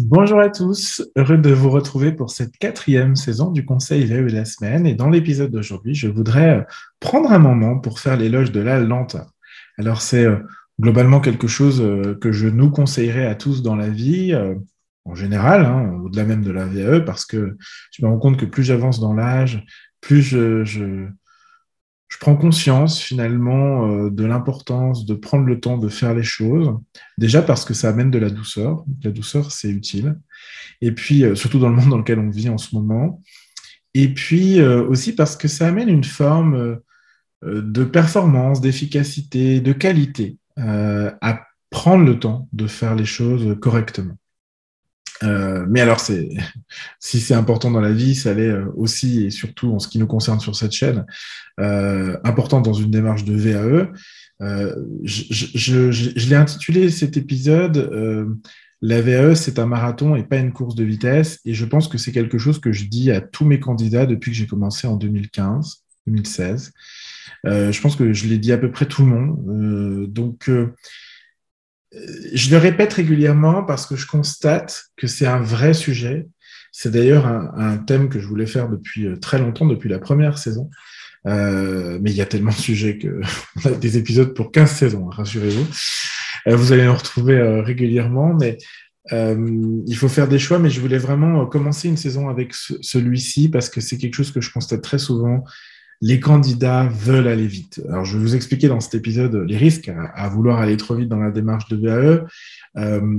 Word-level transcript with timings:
Bonjour 0.00 0.38
à 0.38 0.48
tous, 0.48 1.02
heureux 1.16 1.38
de 1.38 1.50
vous 1.50 1.70
retrouver 1.70 2.12
pour 2.12 2.30
cette 2.30 2.56
quatrième 2.56 3.16
saison 3.16 3.50
du 3.50 3.64
Conseil 3.64 4.04
VE 4.04 4.28
de 4.28 4.36
la 4.36 4.44
semaine. 4.44 4.86
Et 4.86 4.94
dans 4.94 5.10
l'épisode 5.10 5.50
d'aujourd'hui, 5.50 5.96
je 5.96 6.06
voudrais 6.06 6.60
euh, 6.60 6.62
prendre 7.00 7.32
un 7.32 7.40
moment 7.40 7.80
pour 7.80 7.98
faire 7.98 8.16
l'éloge 8.16 8.52
de 8.52 8.60
la 8.60 8.78
lenteur. 8.78 9.32
Alors 9.76 10.00
c'est 10.00 10.24
euh, 10.24 10.36
globalement 10.80 11.18
quelque 11.20 11.48
chose 11.48 11.80
euh, 11.80 12.14
que 12.14 12.30
je 12.30 12.46
nous 12.46 12.70
conseillerais 12.70 13.26
à 13.26 13.34
tous 13.34 13.60
dans 13.60 13.74
la 13.74 13.88
vie, 13.88 14.32
en 15.04 15.16
général, 15.16 15.66
hein, 15.66 16.00
au-delà 16.04 16.24
même 16.24 16.44
de 16.44 16.52
la 16.52 16.66
VE, 16.66 17.04
parce 17.04 17.26
que 17.26 17.56
je 17.90 18.04
me 18.04 18.08
rends 18.08 18.18
compte 18.18 18.36
que 18.36 18.46
plus 18.46 18.62
j'avance 18.62 19.00
dans 19.00 19.14
l'âge, 19.14 19.66
plus 20.00 20.22
je, 20.22 21.08
je 22.08 22.16
prends 22.18 22.36
conscience 22.36 23.00
finalement 23.00 23.86
euh, 23.86 24.10
de 24.10 24.24
l'importance 24.24 25.04
de 25.04 25.14
prendre 25.14 25.44
le 25.44 25.60
temps 25.60 25.76
de 25.76 25.88
faire 25.88 26.14
les 26.14 26.22
choses. 26.22 26.74
Déjà 27.18 27.42
parce 27.42 27.64
que 27.64 27.74
ça 27.74 27.90
amène 27.90 28.10
de 28.10 28.18
la 28.18 28.30
douceur. 28.30 28.84
La 29.04 29.10
douceur, 29.10 29.52
c'est 29.52 29.68
utile. 29.68 30.18
Et 30.80 30.92
puis, 30.92 31.24
euh, 31.24 31.34
surtout 31.34 31.58
dans 31.58 31.68
le 31.68 31.76
monde 31.76 31.90
dans 31.90 31.98
lequel 31.98 32.18
on 32.18 32.30
vit 32.30 32.48
en 32.48 32.58
ce 32.58 32.74
moment. 32.74 33.22
Et 33.94 34.08
puis 34.14 34.60
euh, 34.60 34.86
aussi 34.86 35.14
parce 35.14 35.36
que 35.36 35.48
ça 35.48 35.68
amène 35.68 35.88
une 35.88 36.04
forme 36.04 36.78
de 37.42 37.84
performance, 37.84 38.60
d'efficacité, 38.60 39.60
de 39.60 39.72
qualité 39.72 40.38
à 40.56 41.46
prendre 41.70 42.04
le 42.04 42.18
temps 42.18 42.48
de 42.52 42.66
faire 42.66 42.96
les 42.96 43.04
choses 43.04 43.56
correctement. 43.60 44.16
Euh, 45.24 45.66
mais 45.68 45.80
alors, 45.80 46.00
si 47.00 47.20
c'est 47.20 47.34
important 47.34 47.70
dans 47.70 47.80
la 47.80 47.92
vie, 47.92 48.14
ça 48.14 48.34
l'est 48.34 48.48
euh, 48.48 48.66
aussi 48.76 49.24
et 49.24 49.30
surtout 49.30 49.72
en 49.72 49.78
ce 49.78 49.88
qui 49.88 49.98
nous 49.98 50.06
concerne 50.06 50.40
sur 50.40 50.56
cette 50.56 50.72
chaîne, 50.72 51.06
euh, 51.60 52.16
important 52.24 52.60
dans 52.60 52.72
une 52.72 52.90
démarche 52.90 53.24
de 53.24 53.34
VAE. 53.34 53.92
Je, 54.40 55.90
je, 55.90 56.28
l'ai 56.28 56.36
intitulé 56.36 56.90
cet 56.90 57.16
épisode 57.16 57.90
La 58.80 59.00
VAE, 59.00 59.34
c'est 59.34 59.58
un 59.58 59.66
marathon 59.66 60.14
et 60.14 60.22
pas 60.22 60.36
une 60.36 60.52
course 60.52 60.76
de 60.76 60.84
vitesse. 60.84 61.40
Et 61.44 61.54
je 61.54 61.64
pense 61.64 61.88
que 61.88 61.98
c'est 61.98 62.12
quelque 62.12 62.38
chose 62.38 62.60
que 62.60 62.72
je 62.72 62.84
dis 62.84 63.10
à 63.10 63.20
tous 63.20 63.44
mes 63.44 63.58
candidats 63.58 64.06
depuis 64.06 64.30
que 64.30 64.36
j'ai 64.36 64.46
commencé 64.46 64.86
en 64.86 64.94
2015, 64.94 65.82
2016. 66.06 66.72
je 67.44 67.80
pense 67.80 67.96
que 67.96 68.12
je 68.12 68.28
l'ai 68.28 68.38
dit 68.38 68.52
à 68.52 68.58
peu 68.58 68.70
près 68.70 68.86
tout 68.86 69.04
le 69.04 69.08
monde. 69.08 70.12
donc 70.12 70.48
je 71.92 72.50
le 72.50 72.58
répète 72.58 72.92
régulièrement 72.92 73.62
parce 73.62 73.86
que 73.86 73.96
je 73.96 74.06
constate 74.06 74.84
que 74.96 75.06
c'est 75.06 75.26
un 75.26 75.40
vrai 75.40 75.74
sujet. 75.74 76.26
C'est 76.70 76.90
d'ailleurs 76.90 77.26
un, 77.26 77.78
thème 77.78 78.08
que 78.08 78.20
je 78.20 78.26
voulais 78.26 78.46
faire 78.46 78.68
depuis 78.68 79.06
euh, 79.06 79.16
très 79.16 79.38
longtemps, 79.38 79.66
depuis 79.66 79.88
la 79.88 79.98
première 79.98 80.38
saison. 80.38 80.70
Euh, 81.26 81.98
mais 82.00 82.10
il 82.10 82.16
y 82.16 82.20
a 82.20 82.26
tellement 82.26 82.52
de 82.52 82.56
sujets 82.56 82.98
que 82.98 83.20
a 83.64 83.70
des 83.70 83.96
épisodes 83.96 84.34
pour 84.34 84.52
15 84.52 84.70
saisons, 84.70 85.08
hein, 85.08 85.14
rassurez-vous. 85.14 85.66
Euh, 86.46 86.56
vous 86.56 86.72
allez 86.72 86.86
en 86.86 86.94
retrouver 86.94 87.40
régulièrement, 87.62 88.34
mais 88.34 88.58
il 89.10 89.96
faut 89.96 90.08
faire 90.08 90.28
des 90.28 90.38
choix. 90.38 90.58
Mais 90.58 90.70
je 90.70 90.80
voulais 90.80 90.98
vraiment 90.98 91.46
commencer 91.46 91.88
une 91.88 91.96
saison 91.96 92.28
avec 92.28 92.52
celui-ci 92.54 93.48
parce 93.48 93.70
que 93.70 93.80
c'est 93.80 93.96
quelque 93.96 94.14
chose 94.14 94.30
que 94.30 94.42
je 94.42 94.52
constate 94.52 94.82
très 94.82 94.98
souvent 94.98 95.44
les 96.00 96.20
candidats 96.20 96.88
veulent 96.88 97.28
aller 97.28 97.46
vite. 97.46 97.80
Alors, 97.88 98.04
je 98.04 98.16
vais 98.16 98.22
vous 98.22 98.36
expliquer 98.36 98.68
dans 98.68 98.80
cet 98.80 98.94
épisode 98.94 99.34
les 99.34 99.56
risques 99.56 99.90
à, 100.14 100.28
vouloir 100.28 100.58
aller 100.60 100.76
trop 100.76 100.94
vite 100.94 101.08
dans 101.08 101.18
la 101.18 101.30
démarche 101.30 101.68
de 101.68 101.76
VAE. 101.76 102.26
Euh, 102.76 103.18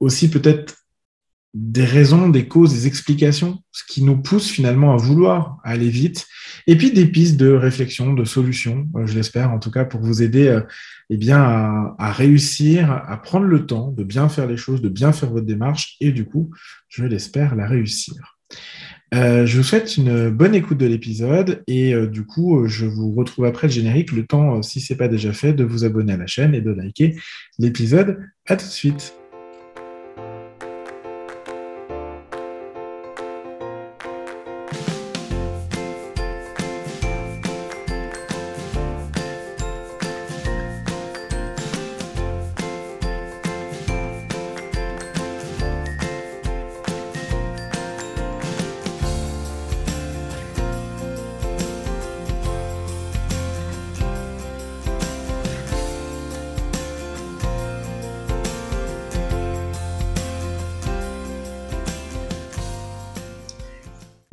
aussi, 0.00 0.28
peut-être 0.28 0.74
des 1.54 1.84
raisons, 1.84 2.28
des 2.28 2.48
causes, 2.48 2.72
des 2.72 2.86
explications, 2.86 3.62
ce 3.72 3.82
qui 3.88 4.02
nous 4.02 4.20
pousse 4.20 4.50
finalement 4.50 4.92
à 4.92 4.96
vouloir 4.96 5.58
aller 5.64 5.88
vite. 5.88 6.26
Et 6.66 6.76
puis, 6.76 6.90
des 6.90 7.06
pistes 7.06 7.36
de 7.36 7.50
réflexion, 7.50 8.12
de 8.12 8.24
solutions, 8.24 8.88
euh, 8.96 9.06
je 9.06 9.14
l'espère, 9.14 9.52
en 9.52 9.58
tout 9.58 9.70
cas, 9.70 9.84
pour 9.84 10.00
vous 10.00 10.22
aider 10.22 10.48
euh, 10.48 10.60
eh 11.10 11.16
bien, 11.16 11.40
à, 11.40 11.94
à, 11.98 12.12
réussir, 12.12 12.90
à 12.90 13.16
prendre 13.22 13.46
le 13.46 13.66
temps 13.66 13.92
de 13.92 14.02
bien 14.02 14.28
faire 14.28 14.48
les 14.48 14.56
choses, 14.56 14.82
de 14.82 14.88
bien 14.88 15.12
faire 15.12 15.30
votre 15.30 15.46
démarche 15.46 15.96
et 16.00 16.10
du 16.10 16.26
coup, 16.26 16.50
je 16.88 17.04
l'espère, 17.04 17.54
la 17.54 17.66
réussir. 17.66 18.36
Euh, 19.14 19.46
je 19.46 19.58
vous 19.58 19.62
souhaite 19.62 19.96
une 19.96 20.30
bonne 20.30 20.54
écoute 20.54 20.78
de 20.78 20.86
l'épisode 20.86 21.62
et 21.68 21.94
euh, 21.94 22.06
du 22.06 22.24
coup, 22.24 22.60
euh, 22.60 22.66
je 22.66 22.86
vous 22.86 23.12
retrouve 23.12 23.44
après 23.44 23.68
le 23.68 23.72
générique. 23.72 24.12
Le 24.12 24.26
temps, 24.26 24.62
si 24.62 24.80
ce 24.80 24.92
n'est 24.92 24.96
pas 24.96 25.08
déjà 25.08 25.32
fait, 25.32 25.52
de 25.52 25.64
vous 25.64 25.84
abonner 25.84 26.14
à 26.14 26.16
la 26.16 26.26
chaîne 26.26 26.54
et 26.54 26.60
de 26.60 26.70
liker 26.70 27.16
l'épisode. 27.58 28.18
À 28.46 28.56
tout 28.56 28.66
de 28.66 28.70
suite. 28.70 29.14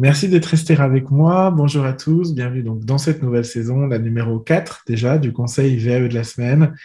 Merci 0.04 0.28
d'être 0.28 0.48
resté 0.48 0.76
avec 0.76 1.12
moi. 1.12 1.50
Bonjour 1.50 1.86
à 1.86 1.94
tous. 1.94 2.34
Bienvenue 2.36 2.62
donc 2.62 2.84
dans 2.84 2.98
cette 2.98 3.24
nouvelle 3.24 3.46
saison, 3.46 3.88
la 3.88 4.00
numéro 4.00 4.38
4 4.38 4.84
déjà 4.86 5.18
du 5.18 5.32
Conseil 5.32 5.78
VAE 5.78 6.10
de 6.10 6.14
la 6.14 6.26
semaine. 6.26 6.76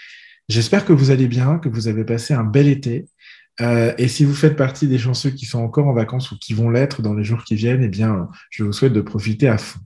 J'espère 0.49 0.85
que 0.85 0.93
vous 0.93 1.11
allez 1.11 1.27
bien, 1.27 1.59
que 1.59 1.69
vous 1.69 1.89
avez 1.89 2.05
passé 2.05 2.33
un 2.33 2.45
bel 2.45 2.69
été. 2.69 3.09
Euh, 3.61 3.93
et 3.99 4.07
si 4.07 4.25
vous 4.25 4.35
faites 4.35 4.55
partie 4.55 4.87
des 4.87 4.99
chanceux 4.99 5.31
qui 5.31 5.47
sont 5.47 5.59
encore 5.59 5.89
en 5.89 5.95
vacances 5.95 6.31
ou 6.31 6.39
qui 6.39 6.55
vont 6.55 6.71
l'être 6.71 7.03
dans 7.03 7.15
les 7.15 7.25
jours 7.25 7.43
qui 7.43 7.57
viennent, 7.57 7.83
eh 7.83 7.89
bien, 7.89 8.29
je 8.51 8.63
vous 8.63 8.73
souhaite 8.73 8.93
de 8.93 9.01
profiter 9.01 9.49
à 9.49 9.59
fond. 9.59 9.81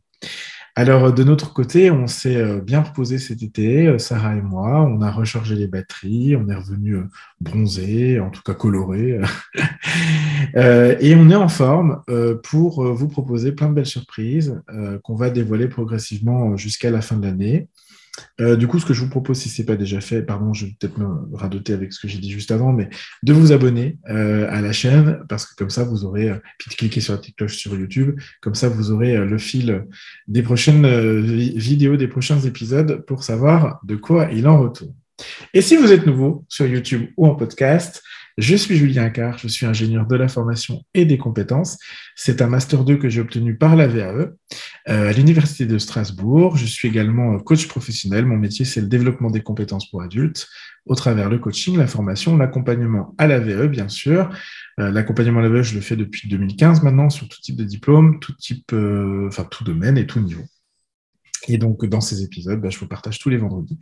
Alors, 0.75 1.05
euh, 1.05 1.13
de 1.13 1.23
notre 1.23 1.53
côté, 1.53 1.91
on 1.91 2.07
s'est 2.07 2.37
euh, 2.37 2.61
bien 2.61 2.81
reposé 2.81 3.19
cet 3.19 3.43
été, 3.43 3.87
euh, 3.89 3.99
Sarah 3.99 4.37
et 4.37 4.41
moi. 4.41 4.83
On 4.83 5.03
a 5.03 5.11
rechargé 5.11 5.55
les 5.55 5.67
batteries, 5.67 6.35
on 6.35 6.49
est 6.49 6.55
revenu 6.55 6.97
bronzé, 7.41 8.21
en 8.21 8.31
tout 8.31 8.41
cas 8.43 8.55
coloré. 8.55 9.21
et 10.55 11.15
on 11.15 11.31
est 11.31 11.35
en 11.35 11.49
forme 11.49 12.03
pour 12.45 12.85
vous 12.85 13.09
proposer 13.09 13.53
plein 13.53 13.69
de 13.69 13.75
belles 13.75 13.87
surprises 13.87 14.61
qu'on 15.03 15.15
va 15.15 15.31
dévoiler 15.31 15.69
progressivement 15.69 16.57
jusqu'à 16.57 16.91
la 16.91 17.01
fin 17.01 17.17
de 17.17 17.27
l'année. 17.27 17.69
Euh, 18.41 18.57
du 18.57 18.67
coup, 18.67 18.79
ce 18.79 18.87
que 18.87 18.95
je 18.95 19.01
vous 19.01 19.09
propose, 19.09 19.39
si 19.39 19.49
ce 19.49 19.61
n'est 19.61 19.67
pas 19.67 19.77
déjà 19.77 20.01
fait, 20.01 20.23
pardon, 20.23 20.53
je 20.53 20.67
vais 20.67 20.73
peut-être 20.79 20.99
me 20.99 21.35
radoter 21.37 21.73
avec 21.73 21.93
ce 21.93 22.01
que 22.01 22.09
j'ai 22.09 22.19
dit 22.19 22.31
juste 22.31 22.51
avant, 22.51 22.73
mais 22.73 22.91
de 23.23 23.33
vous 23.33 23.53
abonner 23.53 23.99
euh, 24.09 24.47
à 24.51 24.61
la 24.61 24.73
chaîne, 24.73 25.25
parce 25.29 25.47
que 25.47 25.55
comme 25.55 25.71
ça, 25.71 25.85
vous 25.85 26.05
aurez, 26.05 26.31
euh, 26.31 26.39
puis 26.59 26.71
de 26.71 26.75
cliquer 26.75 27.01
sur 27.01 27.15
la 27.15 27.19
petite 27.19 27.37
cloche 27.37 27.57
sur 27.57 27.75
YouTube, 27.75 28.19
comme 28.41 28.55
ça, 28.55 28.69
vous 28.69 28.91
aurez 28.91 29.17
le 29.17 29.39
fil 29.39 29.87
des 30.29 30.43
prochaines 30.43 30.87
vidéos, 31.21 31.97
des 31.97 32.09
prochains 32.09 32.41
épisodes 32.41 33.05
pour 33.07 33.25
savoir 33.25 33.81
de 33.85 33.97
quoi 33.97 34.29
il 34.33 34.47
en 34.47 34.61
retourne. 34.61 34.95
Et 35.55 35.61
si 35.61 35.77
vous 35.77 35.93
êtes 35.93 36.07
nouveau 36.07 36.45
sur 36.49 36.67
YouTube 36.67 37.11
ou 37.17 37.27
en 37.27 37.35
podcast, 37.35 38.03
je 38.39 38.57
suis 38.57 38.77
Julien 38.77 39.11
Car, 39.11 39.37
je 39.37 39.47
suis 39.47 39.67
ingénieur 39.67 40.07
de 40.07 40.17
la 40.17 40.27
formation 40.27 40.83
et 40.95 41.05
des 41.05 41.19
compétences. 41.19 41.77
C'est 42.17 42.41
un 42.41 42.47
Master 42.47 42.85
2 42.85 42.97
que 42.97 43.11
j'ai 43.11 43.21
obtenu 43.21 43.57
par 43.57 43.77
la 43.77 43.87
VAE 43.87 44.05
euh, 44.09 44.31
à 44.87 45.13
l'Université 45.13 45.67
de 45.67 45.77
Strasbourg. 45.77 46.57
Je 46.57 46.65
suis 46.65 46.89
également 46.89 47.39
coach 47.41 47.69
professionnel. 47.69 48.25
Mon 48.25 48.39
métier, 48.39 48.65
c'est 48.65 48.81
le 48.81 48.87
développement 48.87 49.31
des 49.31 49.43
compétences 49.43 49.91
pour 49.91 50.03
adultes 50.03 50.49
au 50.87 50.95
travers 50.95 51.29
le 51.29 51.39
coaching, 51.39 51.77
la 51.77 51.87
formation, 51.87 52.37
l'accompagnement 52.37 53.15
à 53.19 53.27
la 53.27 53.39
VAE, 53.39 53.69
bien 53.69 53.89
sûr. 53.89 54.31
Euh, 54.81 54.91
l'accompagnement 54.91 55.41
à 55.41 55.43
la 55.43 55.49
VAE, 55.49 55.63
je 55.63 55.75
le 55.75 55.81
fais 55.81 55.97
depuis 55.97 56.29
2015 56.29 56.83
maintenant 56.83 57.11
sur 57.11 57.29
tout 57.29 57.41
type 57.41 57.57
de 57.57 57.65
diplôme, 57.65 58.19
tout 58.19 58.33
type, 58.33 58.73
euh, 58.73 59.27
enfin 59.29 59.45
tout 59.45 59.63
domaine 59.63 59.99
et 59.99 60.07
tout 60.07 60.21
niveau. 60.21 60.43
Et 61.49 61.59
donc, 61.59 61.85
dans 61.87 62.01
ces 62.01 62.23
épisodes, 62.23 62.61
bah, 62.61 62.71
je 62.71 62.79
vous 62.79 62.87
partage 62.87 63.19
tous 63.19 63.29
les 63.29 63.37
vendredis 63.37 63.79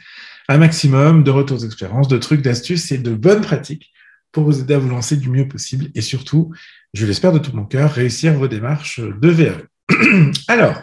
un 0.48 0.58
maximum 0.58 1.22
de 1.22 1.30
retours 1.30 1.58
d'expérience, 1.58 2.08
de 2.08 2.18
trucs, 2.18 2.42
d'astuces 2.42 2.90
et 2.92 2.98
de 2.98 3.14
bonnes 3.14 3.40
pratiques 3.40 3.92
pour 4.32 4.44
vous 4.44 4.60
aider 4.60 4.74
à 4.74 4.78
vous 4.78 4.88
lancer 4.88 5.16
du 5.16 5.28
mieux 5.28 5.48
possible 5.48 5.90
et 5.94 6.00
surtout, 6.00 6.52
je 6.94 7.06
l'espère 7.06 7.32
de 7.32 7.38
tout 7.38 7.54
mon 7.54 7.64
cœur, 7.64 7.90
réussir 7.92 8.34
vos 8.34 8.48
démarches 8.48 9.00
de 9.00 9.28
VAE. 9.28 9.62
Alors, 10.48 10.82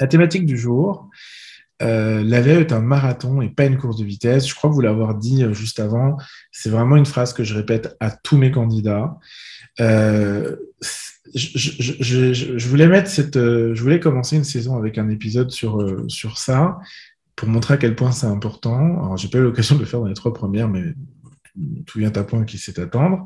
la 0.00 0.06
thématique 0.06 0.46
du 0.46 0.56
jour, 0.56 1.08
euh, 1.82 2.22
la 2.24 2.40
VAE 2.40 2.60
est 2.60 2.72
un 2.72 2.80
marathon 2.80 3.40
et 3.40 3.48
pas 3.48 3.64
une 3.64 3.78
course 3.78 3.96
de 3.96 4.04
vitesse. 4.04 4.48
Je 4.48 4.54
crois 4.54 4.70
vous 4.70 4.80
l'avoir 4.80 5.14
dit 5.14 5.44
euh, 5.44 5.52
juste 5.52 5.80
avant. 5.80 6.16
C'est 6.50 6.70
vraiment 6.70 6.96
une 6.96 7.06
phrase 7.06 7.32
que 7.32 7.44
je 7.44 7.54
répète 7.54 7.96
à 8.00 8.10
tous 8.10 8.36
mes 8.36 8.50
candidats. 8.50 9.18
Euh, 9.80 10.56
je, 11.34 12.68
voulais 12.68 12.88
mettre 12.88 13.10
cette, 13.10 13.34
je 13.36 13.80
voulais 13.80 14.00
commencer 14.00 14.36
une 14.36 14.44
saison 14.44 14.76
avec 14.76 14.98
un 14.98 15.08
épisode 15.08 15.50
sur 15.50 16.04
sur 16.08 16.38
ça 16.38 16.78
pour 17.36 17.48
montrer 17.48 17.74
à 17.74 17.76
quel 17.76 17.94
point 17.94 18.10
c'est 18.10 18.26
important. 18.26 18.80
Alors, 19.04 19.16
j'ai 19.16 19.28
pas 19.28 19.38
eu 19.38 19.42
l'occasion 19.42 19.76
de 19.76 19.80
le 19.80 19.86
faire 19.86 20.00
dans 20.00 20.06
les 20.06 20.14
trois 20.14 20.34
premières, 20.34 20.68
mais 20.68 20.82
tout 21.86 21.98
vient 21.98 22.12
à 22.12 22.24
point 22.24 22.44
qui 22.44 22.58
sait 22.58 22.80
attendre. 22.80 23.24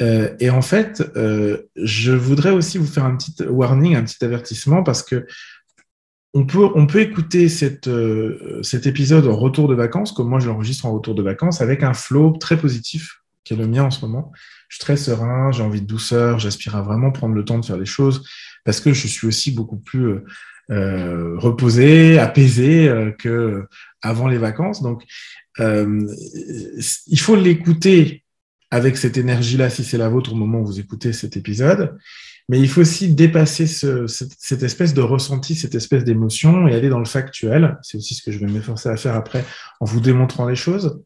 Euh, 0.00 0.34
et 0.40 0.50
en 0.50 0.62
fait, 0.62 1.02
euh, 1.16 1.62
je 1.76 2.12
voudrais 2.12 2.50
aussi 2.50 2.78
vous 2.78 2.86
faire 2.86 3.04
un 3.04 3.16
petit 3.16 3.42
warning, 3.44 3.94
un 3.94 4.02
petit 4.02 4.24
avertissement, 4.24 4.82
parce 4.82 5.02
que 5.02 5.26
on 6.34 6.46
peut, 6.46 6.68
on 6.74 6.86
peut 6.86 7.00
écouter 7.00 7.48
cette, 7.50 7.88
euh, 7.88 8.62
cet 8.62 8.86
épisode 8.86 9.26
en 9.26 9.36
retour 9.36 9.68
de 9.68 9.74
vacances, 9.74 10.12
comme 10.12 10.28
moi 10.28 10.40
je 10.40 10.48
l'enregistre 10.48 10.86
en 10.86 10.92
retour 10.92 11.14
de 11.14 11.22
vacances, 11.22 11.60
avec 11.60 11.82
un 11.82 11.92
flow 11.92 12.36
très 12.38 12.56
positif 12.56 13.21
qui 13.44 13.54
est 13.54 13.56
le 13.56 13.66
mien 13.66 13.84
en 13.84 13.90
ce 13.90 14.04
moment. 14.04 14.32
Je 14.68 14.76
suis 14.76 14.80
très 14.80 14.96
serein, 14.96 15.52
j'ai 15.52 15.62
envie 15.62 15.82
de 15.82 15.86
douceur, 15.86 16.38
j'aspire 16.38 16.76
à 16.76 16.82
vraiment 16.82 17.10
prendre 17.10 17.34
le 17.34 17.44
temps 17.44 17.58
de 17.58 17.64
faire 17.64 17.76
les 17.76 17.86
choses 17.86 18.26
parce 18.64 18.80
que 18.80 18.92
je 18.92 19.06
suis 19.06 19.26
aussi 19.26 19.52
beaucoup 19.52 19.78
plus 19.78 20.06
euh, 20.06 20.24
euh 20.70 21.38
reposé, 21.38 22.18
apaisé 22.18 22.88
euh, 22.88 23.10
que 23.10 23.66
avant 24.00 24.28
les 24.28 24.38
vacances. 24.38 24.82
Donc, 24.82 25.04
euh, 25.60 26.06
il 27.06 27.20
faut 27.20 27.36
l'écouter 27.36 28.24
avec 28.70 28.96
cette 28.96 29.18
énergie-là, 29.18 29.68
si 29.68 29.84
c'est 29.84 29.98
la 29.98 30.08
vôtre 30.08 30.32
au 30.32 30.36
moment 30.36 30.60
où 30.60 30.66
vous 30.66 30.80
écoutez 30.80 31.12
cet 31.12 31.36
épisode. 31.36 31.98
Mais 32.48 32.58
il 32.58 32.68
faut 32.68 32.80
aussi 32.80 33.14
dépasser 33.14 33.66
ce, 33.66 34.06
cette, 34.06 34.32
cette, 34.38 34.62
espèce 34.62 34.94
de 34.94 35.00
ressenti, 35.00 35.54
cette 35.54 35.74
espèce 35.74 36.04
d'émotion 36.04 36.66
et 36.66 36.74
aller 36.74 36.88
dans 36.88 36.98
le 36.98 37.04
factuel. 37.04 37.78
C'est 37.82 37.98
aussi 37.98 38.14
ce 38.14 38.22
que 38.22 38.32
je 38.32 38.38
vais 38.38 38.46
m'efforcer 38.46 38.88
à 38.88 38.96
faire 38.96 39.14
après 39.14 39.44
en 39.80 39.84
vous 39.84 40.00
démontrant 40.00 40.46
les 40.46 40.56
choses. 40.56 41.00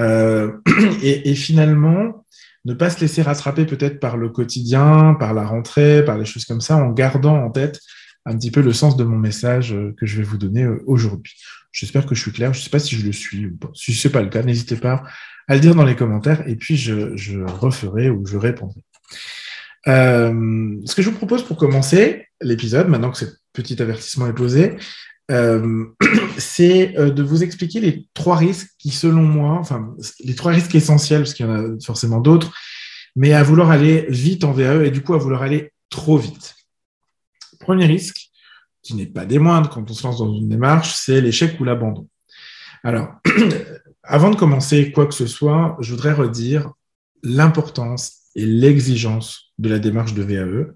Euh, 0.00 0.52
et, 1.02 1.34
finalement, 1.34 2.24
ne 2.64 2.74
pas 2.74 2.90
se 2.90 3.00
laisser 3.00 3.22
rattraper 3.22 3.66
peut-être 3.66 4.00
par 4.00 4.16
le 4.16 4.28
quotidien, 4.28 5.14
par 5.18 5.34
la 5.34 5.44
rentrée, 5.44 6.04
par 6.04 6.18
les 6.18 6.24
choses 6.24 6.44
comme 6.44 6.60
ça, 6.60 6.76
en 6.76 6.90
gardant 6.90 7.36
en 7.36 7.50
tête 7.50 7.80
un 8.26 8.36
petit 8.38 8.50
peu 8.50 8.62
le 8.62 8.72
sens 8.72 8.96
de 8.96 9.04
mon 9.04 9.18
message 9.18 9.74
euh, 9.74 9.94
que 9.98 10.06
je 10.06 10.16
vais 10.16 10.22
vous 10.22 10.38
donner 10.38 10.62
euh, 10.62 10.82
aujourd'hui. 10.86 11.34
J'espère 11.72 12.06
que 12.06 12.14
je 12.14 12.20
suis 12.20 12.32
clair. 12.32 12.54
Je 12.54 12.60
ne 12.60 12.64
sais 12.64 12.70
pas 12.70 12.78
si 12.78 12.96
je 12.96 13.04
le 13.04 13.12
suis. 13.12 13.52
Si 13.74 13.92
ce 13.92 14.08
n'est 14.08 14.12
pas 14.12 14.22
le 14.22 14.28
cas, 14.28 14.42
n'hésitez 14.42 14.76
pas 14.76 15.02
à 15.46 15.54
le 15.54 15.60
dire 15.60 15.74
dans 15.74 15.84
les 15.84 15.96
commentaires 15.96 16.48
et 16.48 16.56
puis 16.56 16.76
je, 16.76 17.44
referai 17.44 18.08
ou 18.08 18.24
je 18.24 18.38
répondrai. 18.38 18.80
Ce 19.84 20.94
que 20.94 21.02
je 21.02 21.10
vous 21.10 21.16
propose 21.16 21.44
pour 21.44 21.58
commencer 21.58 22.28
l'épisode, 22.40 22.88
maintenant 22.88 23.10
que 23.10 23.18
ce 23.18 23.26
petit 23.52 23.82
avertissement 23.82 24.26
est 24.26 24.34
posé, 24.34 24.76
euh, 25.30 25.86
c'est 26.38 26.96
euh, 26.98 27.10
de 27.10 27.22
vous 27.22 27.42
expliquer 27.42 27.80
les 27.80 28.08
trois 28.14 28.36
risques 28.36 28.70
qui, 28.78 28.90
selon 28.90 29.22
moi, 29.22 29.58
enfin, 29.58 29.94
les 30.20 30.34
trois 30.34 30.52
risques 30.52 30.74
essentiels, 30.74 31.22
parce 31.22 31.34
qu'il 31.34 31.46
y 31.46 31.48
en 31.48 31.54
a 31.54 31.80
forcément 31.84 32.20
d'autres, 32.20 32.52
mais 33.16 33.32
à 33.32 33.42
vouloir 33.42 33.70
aller 33.70 34.06
vite 34.08 34.44
en 34.44 34.52
VAE 34.52 34.84
et 34.84 34.90
du 34.90 35.02
coup 35.02 35.14
à 35.14 35.18
vouloir 35.18 35.42
aller 35.42 35.72
trop 35.88 36.18
vite. 36.18 36.54
Premier 37.60 37.86
risque, 37.86 38.30
qui 38.82 38.94
n'est 38.94 39.06
pas 39.06 39.24
des 39.24 39.38
moindres 39.38 39.70
quand 39.70 39.90
on 39.90 39.94
se 39.94 40.02
lance 40.06 40.18
dans 40.18 40.32
une 40.34 40.48
démarche, 40.48 40.94
c'est 40.94 41.20
l'échec 41.20 41.58
ou 41.60 41.64
l'abandon. 41.64 42.08
Alors, 42.82 43.14
avant 44.02 44.30
de 44.30 44.36
commencer 44.36 44.92
quoi 44.92 45.06
que 45.06 45.14
ce 45.14 45.26
soit, 45.26 45.76
je 45.80 45.92
voudrais 45.92 46.12
redire 46.12 46.70
l'importance 47.22 48.24
et 48.34 48.44
l'exigence 48.44 49.52
de 49.58 49.68
la 49.68 49.78
démarche 49.78 50.12
de 50.14 50.22
VAE. 50.22 50.74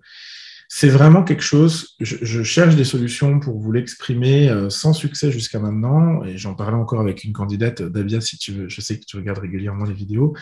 C'est 0.71 0.89
vraiment 0.89 1.25
quelque 1.25 1.43
chose, 1.43 1.97
je, 1.99 2.43
cherche 2.43 2.77
des 2.77 2.85
solutions 2.85 3.41
pour 3.41 3.59
vous 3.59 3.73
l'exprimer 3.73 4.51
euh, 4.51 4.69
sans 4.69 4.93
succès 4.93 5.33
jusqu'à 5.33 5.59
maintenant, 5.59 6.23
et 6.25 6.37
j'en 6.37 6.55
parlais 6.55 6.77
encore 6.77 7.01
avec 7.01 7.25
une 7.25 7.33
candidate, 7.33 7.81
Davia, 7.83 8.21
si 8.21 8.37
tu 8.37 8.53
veux, 8.53 8.69
je 8.69 8.83
sais 8.83 9.01
que 9.01 9.05
tu 9.07 9.17
regardes 9.17 9.39
régulièrement 9.39 9.87
les 9.87 9.95
vidéos. 9.95 10.35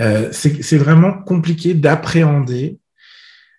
Euh, 0.00 0.30
c'est 0.32 0.78
vraiment 0.78 1.12
compliqué 1.12 1.74
d'appréhender 1.74 2.78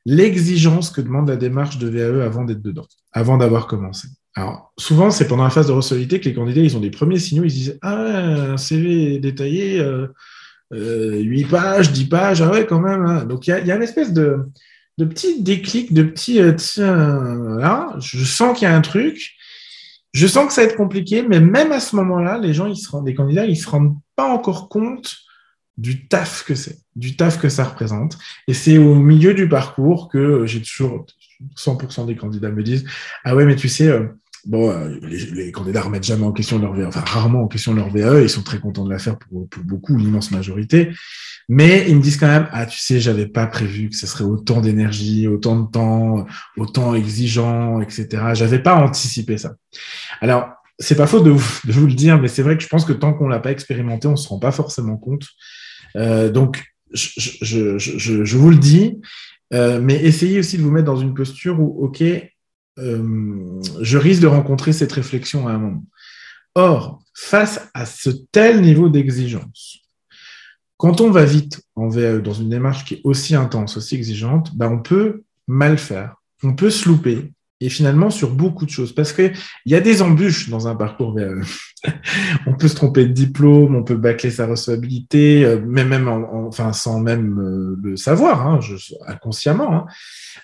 l'exigence 0.06 0.90
que 0.90 1.02
demande 1.02 1.30
la 1.30 1.38
démarche 1.38 1.78
de 1.78 1.88
VAE 1.88 2.26
avant 2.26 2.44
d'être 2.44 2.62
dedans, 2.62 2.88
avant 3.14 3.38
d'avoir 3.38 3.68
commencé. 3.68 4.08
Alors, 4.36 4.74
souvent, 4.78 5.12
c'est 5.12 5.28
pendant 5.28 5.44
la 5.44 5.50
phase 5.50 5.68
de 5.68 5.72
recevabilité 5.72 6.20
que 6.20 6.26
les 6.26 6.34
candidats, 6.34 6.62
ils 6.62 6.76
ont 6.76 6.80
des 6.80 6.90
premiers 6.90 7.20
signaux, 7.20 7.44
ils 7.44 7.52
se 7.52 7.56
disent 7.56 7.80
Ah, 7.82 8.52
un 8.54 8.58
CV 8.58 9.20
détaillé, 9.20 9.80
euh, 9.80 10.08
euh, 10.74 11.20
8 11.20 11.46
pages, 11.46 11.92
10 11.92 12.06
pages, 12.06 12.42
ah 12.42 12.50
ouais, 12.50 12.66
quand 12.66 12.80
même. 12.80 13.06
Hein. 13.06 13.26
Donc, 13.26 13.48
il 13.48 13.52
y 13.52 13.72
a, 13.72 13.76
une 13.76 13.84
espèce 13.84 14.12
de, 14.12 14.40
de 14.98 15.06
petit 15.06 15.42
déclic, 15.42 15.94
de 15.94 16.04
petit, 16.04 16.40
euh, 16.40 16.54
tiens, 16.54 17.58
là, 17.60 17.96
je 18.00 18.24
sens 18.24 18.58
qu'il 18.58 18.68
y 18.68 18.72
a 18.72 18.76
un 18.76 18.82
truc. 18.82 19.34
Je 20.14 20.28
sens 20.28 20.48
que 20.48 20.54
ça 20.54 20.62
va 20.62 20.68
être 20.68 20.78
compliqué, 20.78 21.24
mais 21.24 21.40
même 21.40 21.72
à 21.72 21.80
ce 21.80 21.96
moment-là, 21.96 22.38
les 22.38 22.54
gens, 22.54 22.68
ils 22.68 22.78
se 22.78 22.90
rendent, 22.90 23.08
les 23.08 23.16
candidats, 23.16 23.46
ils 23.46 23.58
se 23.58 23.70
rendent 23.70 23.98
pas 24.16 24.28
encore 24.28 24.70
compte 24.70 25.18
du 25.78 26.08
taf 26.08 26.44
que 26.46 26.54
c'est, 26.54 26.78
du 26.96 27.16
taf 27.16 27.40
que 27.40 27.50
ça 27.50 27.64
représente. 27.64 28.18
Et 28.48 28.54
c'est 28.54 28.78
au 28.78 28.96
milieu 28.96 29.34
du 29.34 29.50
parcours 29.50 30.10
que 30.10 30.46
j'ai 30.46 30.62
toujours 30.62 31.08
100% 31.58 32.06
des 32.06 32.16
candidats 32.16 32.52
me 32.52 32.64
disent, 32.64 32.86
ah 33.24 33.36
ouais, 33.36 33.46
mais 33.46 33.56
tu 33.56 33.68
sais, 33.68 33.88
euh, 33.88 34.08
euh, 34.54 35.00
les, 35.04 35.26
les, 35.32 35.52
candidats 35.52 35.82
remettent 35.82 36.04
jamais 36.04 36.26
en 36.26 36.32
question 36.32 36.60
leur 36.60 36.74
VAE, 36.74 36.88
enfin 36.88 37.02
rarement 37.02 37.44
en 37.44 37.48
question 37.48 37.74
leur 37.74 37.90
VAE, 37.90 38.22
ils 38.22 38.30
sont 38.30 38.44
très 38.44 38.60
contents 38.60 38.84
de 38.84 38.90
la 38.90 39.00
faire 39.00 39.18
pour, 39.18 39.48
pour 39.50 39.64
beaucoup, 39.64 39.98
l'immense 39.98 40.32
majorité. 40.32 40.92
Mais 41.50 41.86
ils 41.90 41.96
me 41.96 42.02
disent 42.02 42.18
quand 42.18 42.28
même, 42.28 42.48
ah, 42.52 42.66
tu 42.66 42.80
sais, 42.80 43.00
j'avais 43.00 43.28
pas 43.28 43.48
prévu 43.48 43.90
que 43.90 43.96
ce 43.96 44.08
serait 44.08 44.24
autant 44.24 44.62
d'énergie, 44.62 45.28
autant 45.28 45.60
de 45.60 45.70
temps, 45.70 46.26
autant 46.58 46.96
exigeant, 46.96 47.82
etc. 47.82 48.08
J'avais 48.34 48.60
pas 48.60 48.76
anticipé 48.76 49.38
ça. 49.38 49.56
Alors, 50.22 50.50
c'est 50.80 50.96
pas 50.96 51.08
faux 51.08 51.20
de 51.20 51.30
vous, 51.30 51.88
le 51.88 51.94
dire, 51.94 52.20
mais 52.20 52.28
c'est 52.28 52.42
vrai 52.42 52.58
que 52.58 52.64
je 52.64 52.68
pense 52.68 52.86
que 52.86 52.94
tant 52.94 53.14
qu'on 53.14 53.28
l'a 53.28 53.40
pas 53.40 53.52
expérimenté, 53.52 54.08
on 54.08 54.16
se 54.16 54.28
rend 54.28 54.40
pas 54.40 54.52
forcément 54.52 54.98
compte. 54.98 55.28
Euh, 55.96 56.30
donc, 56.30 56.64
je, 56.94 57.10
je, 57.18 57.78
je, 57.78 58.24
je, 58.26 58.38
vous 58.38 58.50
le 58.50 58.58
dis, 58.58 59.00
euh, 59.54 59.80
mais 59.82 59.96
essayez 59.96 60.40
aussi 60.40 60.58
de 60.58 60.64
vous 60.64 60.72
mettre 60.72 60.86
dans 60.86 60.98
une 60.98 61.14
posture 61.14 61.60
où, 61.60 61.84
ok, 61.84 62.04
euh, 62.80 63.62
je 63.82 63.98
risque 63.98 64.22
de 64.22 64.28
rencontrer 64.28 64.74
cette 64.74 64.92
réflexion 64.92 65.48
à 65.48 65.52
un 65.52 65.60
moment. 65.60 65.86
Or, 66.56 67.04
face 67.16 67.70
à 67.74 67.86
ce 67.86 68.10
tel 68.32 68.62
niveau 68.62 68.90
d'exigence, 68.90 69.83
quand 70.84 71.00
on 71.00 71.12
va 71.12 71.24
vite 71.24 71.62
en 71.78 71.88
VAE 71.88 72.20
dans 72.20 72.34
une 72.34 72.50
démarche 72.50 72.84
qui 72.84 72.96
est 72.96 73.02
aussi 73.06 73.36
intense, 73.36 73.78
aussi 73.78 73.96
exigeante, 73.96 74.54
ben 74.54 74.70
on 74.70 74.80
peut 74.80 75.24
mal 75.48 75.78
faire, 75.78 76.18
on 76.44 76.58
peut 76.58 76.70
se 76.70 76.90
louper, 76.90 77.32
et 77.64 77.70
finalement 77.70 78.10
sur 78.10 78.32
beaucoup 78.32 78.66
de 78.66 78.70
choses. 78.70 78.94
Parce 78.94 79.14
qu'il 79.14 79.34
y 79.66 79.76
a 79.76 79.80
des 79.80 80.02
embûches 80.02 80.50
dans 80.50 80.68
un 80.68 80.76
parcours 80.76 81.16
VAE. 81.16 81.42
on 82.48 82.54
peut 82.54 82.68
se 82.68 82.76
tromper 82.76 83.06
de 83.06 83.12
diplôme, 83.12 83.76
on 83.76 83.84
peut 83.84 83.96
bâcler 83.96 84.32
sa 84.32 84.48
recevabilité, 84.48 85.46
euh, 85.46 85.60
mais 85.66 85.84
même 85.84 86.08
en, 86.08 86.48
enfin 86.48 86.74
sans 86.74 87.00
même 87.00 87.40
euh, 87.40 87.78
le 87.82 87.96
savoir, 87.96 88.48
hein, 88.48 88.60
inconsciemment. 89.08 89.74
Hein. 89.74 89.86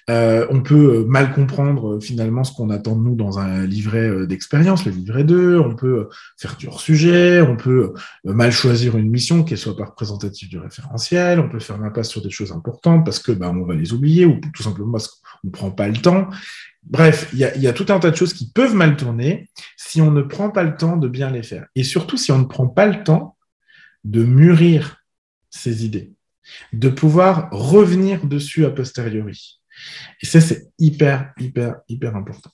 Euh, 0.09 0.47
on 0.49 0.61
peut 0.61 1.05
mal 1.07 1.33
comprendre 1.33 1.95
euh, 1.95 1.99
finalement 1.99 2.43
ce 2.43 2.53
qu'on 2.53 2.69
attend 2.69 2.95
de 2.95 3.01
nous 3.01 3.15
dans 3.15 3.39
un 3.39 3.65
livret 3.65 4.27
d'expérience, 4.27 4.85
le 4.85 4.91
livret 4.91 5.23
2, 5.23 5.59
on 5.59 5.75
peut 5.75 6.09
faire 6.37 6.55
du 6.57 6.67
hors-sujet, 6.67 7.41
on 7.41 7.55
peut 7.55 7.93
mal 8.23 8.51
choisir 8.51 8.97
une 8.97 9.09
mission, 9.09 9.43
qu'elle 9.43 9.57
soit 9.57 9.75
pas 9.75 9.85
représentative 9.85 10.49
du 10.49 10.57
référentiel, 10.57 11.39
on 11.39 11.49
peut 11.49 11.59
faire 11.59 11.77
l'impasse 11.77 12.09
sur 12.09 12.21
des 12.21 12.29
choses 12.29 12.51
importantes 12.51 13.05
parce 13.05 13.19
que 13.19 13.31
bah, 13.31 13.51
on 13.53 13.65
va 13.65 13.75
les 13.75 13.93
oublier 13.93 14.25
ou 14.25 14.39
tout 14.53 14.63
simplement 14.63 14.91
parce 14.93 15.07
qu'on 15.07 15.47
ne 15.47 15.51
prend 15.51 15.71
pas 15.71 15.87
le 15.87 15.97
temps. 15.97 16.29
Bref, 16.89 17.29
il 17.33 17.39
y, 17.39 17.67
a, 17.67 17.73
tout 17.73 17.85
un 17.89 17.99
tas 17.99 18.09
de 18.09 18.15
choses 18.15 18.33
qui 18.33 18.51
peuvent 18.51 18.73
mal 18.73 18.97
tourner 18.97 19.47
si 19.77 20.01
on 20.01 20.09
ne 20.09 20.23
prend 20.23 20.49
pas 20.49 20.63
le 20.63 20.75
temps 20.75 20.97
de 20.97 21.07
bien 21.07 21.29
les 21.29 21.43
faire. 21.43 21.67
Et 21.75 21.83
surtout 21.83 22.17
si 22.17 22.31
on 22.31 22.39
ne 22.39 22.45
prend 22.45 22.67
pas 22.67 22.87
le 22.87 23.03
temps 23.03 23.37
de 24.03 24.23
mûrir 24.23 24.97
ces 25.51 25.85
idées, 25.85 26.13
de 26.73 26.89
pouvoir 26.89 27.49
revenir 27.51 28.25
dessus 28.25 28.65
a 28.65 28.71
posteriori. 28.71 29.61
Et 30.23 30.25
ça, 30.25 30.41
c'est 30.41 30.71
hyper, 30.79 31.31
hyper, 31.39 31.75
hyper 31.87 32.15
important. 32.15 32.49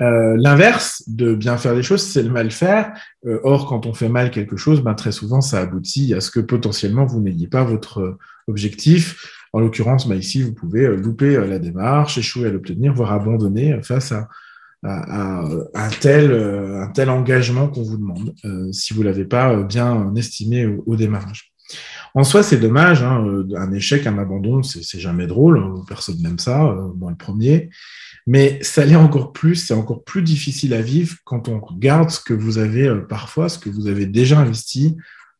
Euh, 0.00 0.36
L'inverse 0.38 1.02
de 1.08 1.34
bien 1.34 1.58
faire 1.58 1.74
les 1.74 1.82
choses, 1.82 2.02
c'est 2.02 2.22
le 2.22 2.30
mal 2.30 2.52
faire. 2.52 2.92
Euh, 3.26 3.40
or, 3.42 3.66
quand 3.66 3.86
on 3.86 3.92
fait 3.92 4.08
mal 4.08 4.30
quelque 4.30 4.56
chose, 4.56 4.82
ben, 4.82 4.94
très 4.94 5.10
souvent, 5.10 5.40
ça 5.40 5.60
aboutit 5.60 6.14
à 6.14 6.20
ce 6.20 6.30
que 6.30 6.38
potentiellement 6.38 7.06
vous 7.06 7.20
n'ayez 7.20 7.48
pas 7.48 7.64
votre 7.64 8.18
objectif 8.46 9.37
en 9.52 9.60
l'occurrence, 9.60 10.08
bah, 10.08 10.14
ici, 10.14 10.42
vous 10.42 10.52
pouvez 10.52 10.84
euh, 10.84 10.96
louper 10.96 11.36
euh, 11.36 11.46
la 11.46 11.58
démarche, 11.58 12.18
échouer 12.18 12.48
à 12.48 12.50
l'obtenir, 12.50 12.92
voire 12.92 13.12
abandonner 13.12 13.80
face 13.82 14.12
à, 14.12 14.28
un, 14.84 15.90
tel, 16.00 16.30
euh, 16.30 16.82
un 16.82 16.88
tel 16.88 17.10
engagement 17.10 17.68
qu'on 17.68 17.82
vous 17.82 17.96
demande, 17.96 18.34
euh, 18.44 18.70
si 18.72 18.94
vous 18.94 19.00
ne 19.00 19.06
l'avez 19.06 19.24
pas 19.24 19.62
bien 19.62 20.14
estimé 20.14 20.66
au, 20.66 20.94
démarrage. 20.94 21.52
En 22.14 22.22
soi, 22.22 22.42
c'est 22.42 22.58
dommage, 22.58 23.02
hein, 23.02 23.44
un 23.56 23.72
échec, 23.72 24.06
un 24.06 24.18
abandon, 24.18 24.62
c'est 24.62 25.00
jamais 25.00 25.26
drôle, 25.26 25.58
hein, 25.58 25.82
personne 25.88 26.22
n'aime 26.22 26.38
ça, 26.38 26.76
moi 26.96 27.10
le 27.10 27.16
premier, 27.16 27.70
mais 28.26 28.58
ça 28.62 28.84
l'est 28.84 28.94
encore 28.94 29.32
plus, 29.32 29.56
c'est 29.56 29.74
encore 29.74 30.04
plus 30.04 30.22
difficile 30.22 30.72
à 30.72 30.80
vivre 30.80 31.16
quand 31.24 31.48
on 31.48 31.60
regarde 31.60 32.10
ce 32.10 32.20
que 32.20 32.32
vous 32.32 32.58
avez 32.58 32.88
parfois, 33.08 33.48
ce 33.48 33.58
que 33.58 33.68
vous 33.68 33.88
avez 33.88 34.06
déjà 34.06 34.38
investi 34.38 34.96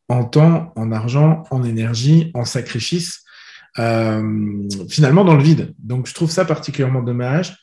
en 0.09 0.25
temps, 0.25 0.73
en 0.75 0.91
argent, 0.91 1.43
en 1.49 1.63
énergie, 1.63 2.29
en 2.33 2.43
sacrifice, 2.43 3.23
euh, 3.23 3.28
finalement 3.75 5.23
dans 5.23 5.35
le 5.35 5.43
vide. 5.43 5.73
Donc 5.79 6.07
je 6.07 6.13
trouve 6.13 6.31
ça 6.31 6.45
particulièrement 6.45 7.01
dommage. 7.01 7.57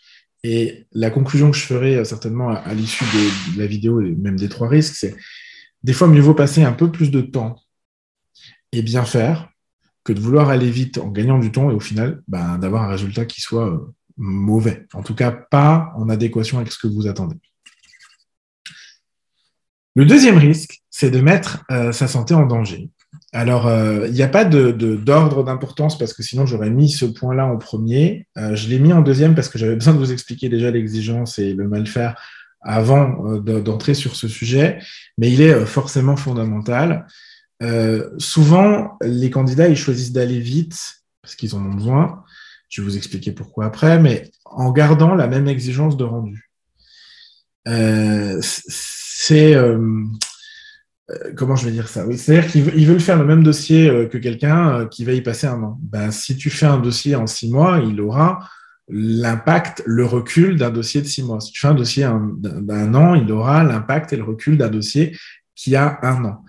Et 0.49 0.87
la 0.93 1.11
conclusion 1.11 1.51
que 1.51 1.57
je 1.57 1.65
ferai 1.65 1.97
euh, 1.97 2.05
certainement 2.05 2.51
à, 2.51 2.73
l'issue 2.73 3.05
de, 3.05 3.59
la 3.59 3.67
vidéo 3.67 4.01
et 4.01 4.15
même 4.15 4.37
des 4.37 4.49
trois 4.49 4.69
risques, 4.69 4.95
c'est 4.95 5.17
des 5.83 5.93
fois 5.93 6.07
mieux 6.07 6.21
vaut 6.21 6.35
passer 6.35 6.63
un 6.63 6.73
peu 6.73 6.91
plus 6.93 7.11
de 7.11 7.21
temps 7.21 7.57
et 8.71 8.83
bien 8.83 9.05
faire 9.05 9.49
que 10.05 10.13
de 10.13 10.21
vouloir 10.21 10.51
aller 10.51 10.71
vite 10.71 10.99
en 10.99 11.09
gagnant 11.09 11.41
du 11.41 11.51
temps 11.51 11.71
et 11.71 11.75
au 11.75 11.81
final 11.81 12.23
ben, 12.29 12.59
d'avoir 12.59 12.85
un 12.85 12.89
résultat 12.89 13.25
qui 13.25 13.41
soit 13.41 13.69
euh, 13.69 13.93
mauvais. 14.17 14.87
En 14.95 15.03
tout 15.03 15.17
cas, 15.17 15.33
pas 15.33 15.93
en 15.97 16.09
adéquation 16.09 16.59
avec 16.59 16.71
ce 16.71 16.79
que 16.79 16.87
vous 16.87 17.09
attendez. 17.09 17.37
Le 19.97 20.05
deuxième 20.05 20.39
risque, 20.39 20.83
c'est 20.91 21.11
de 21.11 21.21
mettre 21.21 21.65
euh, 21.73 21.91
sa 21.91 22.07
santé 22.07 22.35
en 22.35 22.47
danger. 22.47 22.91
Alors, 23.37 23.67
euh, 23.67 24.07
il 24.09 24.15
n'y 24.15 24.23
a 24.23 24.29
pas 24.29 24.47
d'ordre 24.47 25.45
d'importance 25.45 25.99
parce 25.99 26.15
que 26.15 26.23
sinon 26.23 26.47
j'aurais 26.47 26.71
mis 26.71 26.89
ce 26.89 27.05
point-là 27.05 27.45
en 27.45 27.59
premier. 27.59 28.27
Euh, 28.39 28.57
je 28.57 28.67
l'ai 28.67 28.79
mis 28.79 28.95
en 28.95 29.03
deuxième 29.03 29.35
parce 29.35 29.51
que 29.51 29.59
j'avais 29.59 29.75
besoin 29.81 29.93
de 29.93 29.99
vous 29.99 30.11
expliquer 30.11 30.49
déjà 30.49 30.71
l'exigence 30.71 31.39
et 31.39 31.53
le 31.53 31.69
mal 31.69 31.87
faire 31.87 32.19
avant 32.63 33.27
euh, 33.27 33.61
d'entrer 33.61 33.93
sur 33.93 34.17
ce 34.17 34.27
sujet, 34.27 34.79
mais 35.19 35.31
il 35.31 35.43
est 35.43 35.53
euh, 35.53 35.67
forcément 35.67 36.17
fondamental. 36.17 37.07
souvent, 38.17 38.97
les 39.03 39.29
candidats, 39.29 39.69
ils 39.69 39.77
choisissent 39.77 40.13
d'aller 40.13 40.41
vite 40.41 41.03
parce 41.21 41.35
qu'ils 41.35 41.55
en 41.55 41.59
ont 41.59 41.75
besoin. 41.75 42.25
Je 42.71 42.81
vais 42.81 42.89
vous 42.89 42.97
expliquer 42.97 43.33
pourquoi 43.33 43.67
après, 43.67 44.01
mais 44.01 44.31
en 44.47 44.73
gardant 44.73 45.15
la 45.15 45.27
même 45.27 45.47
exigence 45.47 45.99
de 45.99 46.05
rendu. 46.05 46.51
c'est 48.41 49.55
comment 51.37 51.57
je 51.57 51.67
vais 51.67 51.73
dire 51.73 51.89
ça? 51.89 52.07
Oui, 52.07 52.19
C'est-à-dire 52.19 52.51
qu'ils 52.51 52.87
veulent 52.87 53.01
faire 53.01 53.19
le 53.19 53.25
même 53.25 53.43
dossier 53.43 54.09
que 54.11 54.19
quelqu'un 54.19 54.87
qui 54.87 55.05
va 55.05 55.13
y 55.13 55.21
passer 55.21 55.47
un 55.47 55.63
an. 55.63 55.79
Ben, 55.83 56.11
si 56.11 56.37
tu 56.37 56.51
fais 56.51 56.67
un 56.67 56.79
dossier 56.79 57.15
en 57.15 57.27
six 57.27 57.51
mois, 57.51 57.81
il 57.87 58.01
aura 58.01 58.41
l'impact, 58.89 59.83
le 59.87 60.05
recul 60.05 60.57
d'un 60.57 60.71
dossier 60.71 61.01
de 61.03 61.07
six 61.07 61.23
mois. 61.23 61.41
Si 61.41 61.53
tu 61.53 61.61
fais 61.61 61.69
un 61.69 61.75
dossier 61.75 62.09
d'un 62.41 62.95
an, 62.95 63.15
il 63.15 63.31
aura 63.33 63.65
l'impact 63.65 64.13
et 64.13 64.17
le 64.17 64.25
recul 64.25 64.59
d'un 64.59 64.69
dossier 64.69 65.17
qui 65.55 65.75
a 65.75 65.99
un 66.03 66.25
an. 66.25 66.45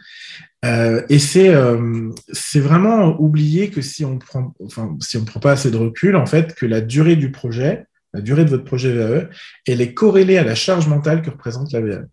Euh, 0.65 1.03
et 1.09 1.19
c'est 1.19 1.49
euh, 1.49 2.09
c'est 2.31 2.59
vraiment 2.59 3.19
oublier 3.21 3.69
que 3.69 3.81
si 3.81 4.03
on 4.03 4.17
prend 4.17 4.55
enfin 4.65 4.97
si 4.99 5.17
on 5.17 5.23
prend 5.23 5.39
pas 5.39 5.51
assez 5.51 5.69
de 5.69 5.77
recul 5.77 6.15
en 6.15 6.25
fait 6.25 6.55
que 6.55 6.65
la 6.65 6.81
durée 6.81 7.15
du 7.15 7.31
projet 7.31 7.85
la 8.11 8.21
durée 8.21 8.43
de 8.43 8.49
votre 8.49 8.63
projet 8.63 8.91
VAE 8.91 9.29
elle 9.67 9.81
est 9.81 9.93
corrélée 9.93 10.39
à 10.39 10.43
la 10.43 10.55
charge 10.55 10.87
mentale 10.87 11.21
que 11.21 11.29
représente 11.29 11.71
la 11.73 11.81
VAE 11.81 12.05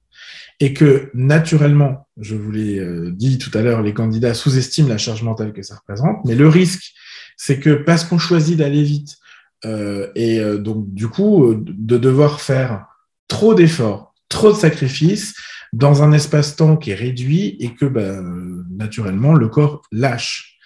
et 0.61 0.73
que 0.73 1.11
naturellement 1.15 2.07
je 2.19 2.35
vous 2.35 2.51
l'ai 2.51 2.79
euh, 2.79 3.11
dit 3.11 3.39
tout 3.39 3.51
à 3.57 3.63
l'heure 3.63 3.83
les 3.83 3.95
candidats 3.95 4.35
sous-estiment 4.35 4.89
la 4.89 4.99
charge 4.99 5.23
mentale 5.23 5.53
que 5.53 5.63
ça 5.63 5.77
représente 5.77 6.25
mais 6.25 6.35
le 6.35 6.49
risque 6.49 6.93
c'est 7.37 7.59
que 7.59 7.71
parce 7.71 8.05
qu'on 8.05 8.19
choisit 8.19 8.57
d'aller 8.57 8.83
vite 8.83 9.19
euh, 9.65 10.09
et 10.15 10.41
euh, 10.41 10.59
donc, 10.59 10.93
du 10.93 11.09
coup, 11.09 11.55
de 11.57 11.99
devoir 11.99 12.41
faire 12.41 12.87
trop 13.29 13.55
d'efforts, 13.55 14.15
trop 14.29 14.53
de 14.53 14.57
sacrifices 14.57 15.35
dans 15.73 16.03
un 16.03 16.13
espace-temps 16.13 16.77
qui 16.77 16.91
est 16.91 16.95
réduit 16.95 17.57
et 17.61 17.75
que, 17.75 17.87
ben, 17.87 18.65
naturellement, 18.71 19.35
le 19.35 19.49
corps 19.49 19.83
lâche. 19.91 20.59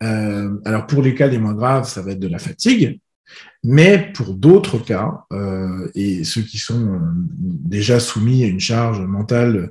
alors, 0.00 0.86
pour 0.86 1.02
les 1.02 1.14
cas 1.14 1.28
les 1.28 1.38
moins 1.38 1.54
graves, 1.54 1.88
ça 1.88 2.02
va 2.02 2.12
être 2.12 2.20
de 2.20 2.28
la 2.28 2.38
fatigue, 2.38 3.00
mais 3.62 4.12
pour 4.14 4.34
d'autres 4.34 4.78
cas, 4.78 5.24
et 5.94 6.24
ceux 6.24 6.42
qui 6.42 6.58
sont 6.58 7.00
déjà 7.38 8.00
soumis 8.00 8.44
à 8.44 8.46
une 8.46 8.60
charge 8.60 9.00
mentale 9.00 9.70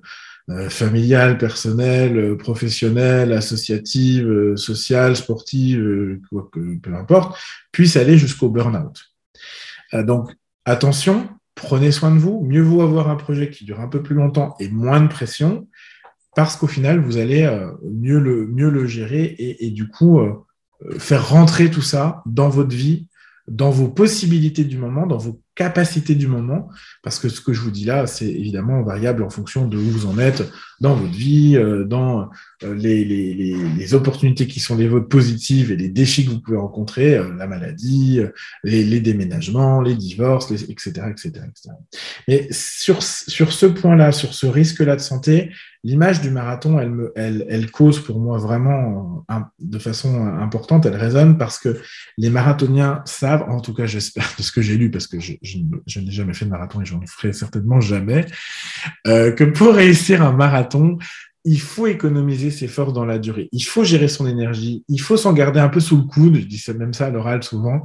euh, 0.49 0.69
familiale, 0.69 1.37
personnelle, 1.37 2.17
euh, 2.17 2.35
professionnelle, 2.35 3.31
associative, 3.31 4.27
euh, 4.27 4.57
sociale, 4.57 5.15
sportive, 5.15 6.19
quoi 6.29 6.49
que, 6.51 6.77
peu 6.79 6.93
importe, 6.93 7.39
puisse 7.71 7.95
aller 7.95 8.17
jusqu'au 8.17 8.49
burn-out. 8.49 9.13
donc, 10.05 10.31
attention, 10.65 11.29
prenez 11.55 11.93
soin 11.93 12.11
de 12.11 12.19
vous. 12.19 12.41
Mieux 12.43 12.61
vaut 12.61 12.81
avoir 12.81 13.09
un 13.09 13.15
projet 13.15 13.49
qui 13.51 13.63
dure 13.63 13.79
un 13.79 13.87
peu 13.87 14.03
plus 14.03 14.15
longtemps 14.15 14.55
et 14.59 14.67
moins 14.67 14.99
de 14.99 15.07
pression, 15.07 15.69
parce 16.35 16.57
qu'au 16.57 16.67
final, 16.67 16.99
vous 16.99 17.15
allez 17.17 17.47
mieux, 17.89 18.19
le, 18.19 18.45
mieux 18.45 18.69
le 18.69 18.85
gérer 18.85 19.35
et 19.37 19.69
du 19.69 19.87
coup, 19.87 20.19
faire 20.97 21.29
rentrer 21.29 21.69
tout 21.69 21.81
ça 21.81 22.21
dans 22.25 22.49
votre 22.49 22.75
vie 22.75 23.07
dans 23.47 23.71
vos 23.71 23.89
possibilités 23.89 24.63
du 24.63 24.77
moment, 24.77 25.05
dans 25.05 25.17
vos 25.17 25.41
capacités 25.55 26.15
du 26.15 26.27
moment, 26.27 26.69
parce 27.03 27.19
que 27.19 27.27
ce 27.27 27.41
que 27.41 27.53
je 27.53 27.59
vous 27.61 27.71
dis 27.71 27.83
là, 27.83 28.07
c'est 28.07 28.29
évidemment 28.29 28.81
variable 28.83 29.21
en 29.21 29.29
fonction 29.29 29.67
de 29.67 29.77
où 29.77 29.81
vous 29.81 30.05
en 30.05 30.17
êtes 30.17 30.49
dans 30.79 30.95
votre 30.95 31.11
vie, 31.11 31.57
euh, 31.57 31.83
dans 31.83 32.29
euh, 32.63 32.73
les, 32.73 33.03
les, 33.03 33.33
les, 33.33 33.93
opportunités 33.93 34.47
qui 34.47 34.59
sont 34.59 34.75
les 34.75 34.87
vôtres 34.87 35.09
positives 35.09 35.71
et 35.71 35.75
les 35.75 35.89
défis 35.89 36.25
que 36.25 36.31
vous 36.31 36.39
pouvez 36.39 36.57
rencontrer, 36.57 37.15
euh, 37.15 37.35
la 37.37 37.45
maladie, 37.45 38.21
les, 38.63 39.01
déménagements, 39.01 39.81
les 39.81 39.95
divorces, 39.95 40.51
etc., 40.51 41.07
etc., 41.11 41.27
etc. 41.27 41.75
Mais 42.27 42.47
sur, 42.49 43.03
sur 43.03 43.51
ce 43.51 43.65
point-là, 43.65 44.11
sur 44.11 44.33
ce 44.33 44.47
risque-là 44.47 44.95
de 44.95 45.01
santé, 45.01 45.51
l'image 45.83 46.21
du 46.21 46.31
marathon, 46.31 46.79
elle, 46.79 46.91
me, 46.91 47.11
elle, 47.15 47.45
elle, 47.49 47.69
cause 47.69 47.99
pour 47.99 48.19
moi 48.19 48.37
vraiment 48.37 49.25
de 49.59 49.79
façon 49.79 50.25
importante, 50.25 50.85
elle 50.85 50.95
résonne 50.95 51.37
parce 51.37 51.59
que 51.59 51.79
les 52.17 52.29
marathoniens 52.29 53.01
savent, 53.05 53.43
en 53.49 53.59
tout 53.59 53.73
cas 53.73 53.85
j'espère 53.85 54.33
de 54.37 54.43
ce 54.43 54.51
que 54.51 54.61
j'ai 54.61 54.77
lu, 54.77 54.89
parce 54.89 55.07
que 55.07 55.19
je, 55.19 55.33
je, 55.41 55.99
n'ai 55.99 56.11
jamais 56.11 56.33
fait 56.33 56.45
de 56.45 56.51
marathon 56.51 56.81
et 56.81 56.85
j'en 56.85 57.01
ferai 57.05 57.33
certainement 57.33 57.81
jamais, 57.81 58.25
euh, 59.07 59.31
que 59.31 59.43
pour 59.43 59.73
réussir 59.73 60.21
un 60.21 60.31
marathon, 60.31 60.97
il 61.45 61.59
faut 61.59 61.87
économiser 61.87 62.51
ses 62.51 62.69
forces 62.69 62.93
dans 62.93 63.03
la 63.03 63.19
durée. 63.19 63.49
Il 63.51 63.63
faut 63.63 63.83
gérer 63.83 64.07
son 64.07 64.25
énergie. 64.25 64.85
Il 64.87 65.01
faut 65.01 65.17
s'en 65.17 65.33
garder 65.33 65.59
un 65.59 65.67
peu 65.67 65.81
sous 65.81 65.97
le 65.97 66.03
coude. 66.03 66.37
Je 66.37 66.45
dis 66.45 66.63
même 66.77 66.93
ça 66.93 67.07
à 67.07 67.09
l'oral 67.09 67.43
souvent. 67.43 67.83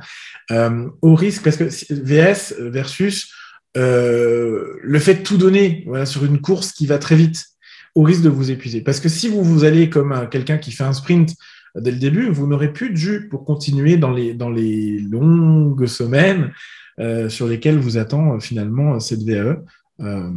Euh, 0.52 0.88
au 1.02 1.16
risque, 1.16 1.42
parce 1.42 1.56
que 1.56 1.64
VS 1.64 2.54
versus 2.70 3.32
euh, 3.76 4.78
le 4.80 4.98
fait 5.00 5.16
de 5.16 5.22
tout 5.24 5.38
donner 5.38 5.84
sur 6.04 6.24
une 6.24 6.40
course 6.40 6.70
qui 6.70 6.86
va 6.86 6.98
très 6.98 7.16
vite 7.16 7.46
au 7.94 8.02
risque 8.02 8.22
de 8.22 8.28
vous 8.28 8.50
épuiser. 8.50 8.80
Parce 8.80 9.00
que 9.00 9.08
si 9.08 9.28
vous, 9.28 9.42
vous 9.42 9.64
allez 9.64 9.90
comme 9.90 10.28
quelqu'un 10.30 10.58
qui 10.58 10.72
fait 10.72 10.84
un 10.84 10.92
sprint 10.92 11.34
dès 11.76 11.90
le 11.90 11.98
début, 11.98 12.30
vous 12.30 12.46
n'aurez 12.46 12.72
plus 12.72 12.90
de 12.90 12.96
jus 12.96 13.28
pour 13.28 13.44
continuer 13.44 13.96
dans 13.96 14.10
les, 14.10 14.34
dans 14.34 14.50
les 14.50 14.98
longues 14.98 15.86
semaines 15.86 16.52
euh, 17.00 17.28
sur 17.28 17.46
lesquelles 17.46 17.78
vous 17.78 17.96
attend 17.96 18.34
euh, 18.34 18.40
finalement 18.40 18.98
cette 18.98 19.22
VAE. 19.22 19.62
Euh, 20.00 20.32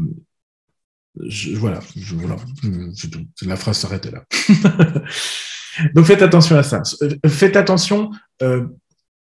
voilà, 1.55 1.79
la 3.41 3.55
phrase 3.55 3.79
s'arrêtait 3.79 4.11
là. 4.11 4.23
Donc 5.95 6.05
faites 6.05 6.21
attention 6.21 6.57
à 6.57 6.63
ça. 6.63 6.83
Faites 7.27 7.55
attention 7.57 8.11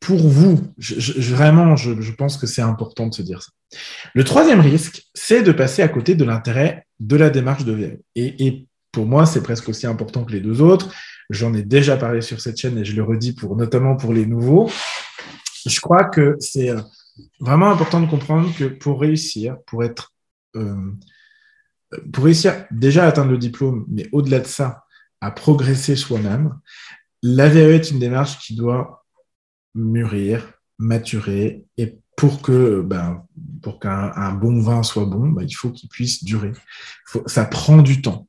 pour 0.01 0.29
vous. 0.29 0.73
vraiment, 0.79 1.77
je, 1.77 2.13
pense 2.13 2.39
que 2.39 2.47
c'est 2.47 2.63
important 2.63 3.07
de 3.07 3.15
se 3.15 3.23
dire 3.23 3.43
ça. 3.43 3.51
Le 4.15 4.25
troisième 4.25 4.61
risque, 4.61 5.03
c'est 5.15 5.43
de 5.43 5.53
passer 5.53 5.83
à 5.83 5.89
côté 5.89 6.15
de 6.15 6.25
l'intérêt 6.25 6.86
de 7.01 7.17
la 7.17 7.31
démarche 7.31 7.65
de 7.65 7.73
VAE. 7.73 7.99
Et, 8.15 8.67
pour 8.93 9.05
moi, 9.05 9.27
c'est 9.27 9.43
presque 9.43 9.69
aussi 9.69 9.87
important 9.87 10.25
que 10.25 10.33
les 10.33 10.41
deux 10.41 10.63
autres. 10.63 10.91
J'en 11.29 11.53
ai 11.53 11.63
déjà 11.63 11.99
parlé 11.99 12.23
sur 12.23 12.41
cette 12.41 12.57
chaîne 12.57 12.79
et 12.79 12.85
je 12.85 12.97
le 12.97 13.03
redis 13.03 13.35
pour 13.35 13.55
notamment 13.55 13.95
pour 13.95 14.15
les 14.15 14.25
nouveaux. 14.25 14.71
Je 15.67 15.81
crois 15.81 16.05
que 16.05 16.37
c'est 16.41 16.71
euh, 16.71 16.81
vraiment 17.39 17.71
important 17.71 18.01
de 18.01 18.09
comprendre 18.09 18.51
que 18.57 18.65
pour 18.65 19.03
réussir, 19.03 19.59
pour 19.67 19.85
être, 19.85 20.15
euh, 20.55 20.93
pour 22.11 22.25
réussir 22.25 22.65
déjà 22.71 23.05
à 23.05 23.09
atteindre 23.09 23.33
le 23.33 23.39
diplôme, 23.39 23.85
mais 23.89 24.09
au-delà 24.13 24.41
de 24.41 24.47
ça, 24.47 24.85
à 25.21 25.31
progresser 25.31 25.95
soi-même, 25.95 26.55
la 27.23 27.51
VAE 27.51 27.75
est 27.75 27.91
une 27.91 27.99
démarche 27.99 28.39
qui 28.39 28.55
doit 28.55 29.05
mûrir, 29.75 30.53
maturer 30.79 31.67
et 31.77 31.99
pour 32.17 32.41
que 32.43 32.81
ben, 32.81 33.25
pour 33.63 33.79
qu'un 33.79 34.33
bon 34.33 34.61
vin 34.61 34.83
soit 34.83 35.05
bon, 35.05 35.29
ben, 35.29 35.43
il 35.43 35.55
faut 35.55 35.71
qu'il 35.71 35.89
puisse 35.89 36.25
durer. 36.25 36.53
ça 37.27 37.45
prend 37.45 37.83
du 37.83 38.03
temps. 38.03 38.27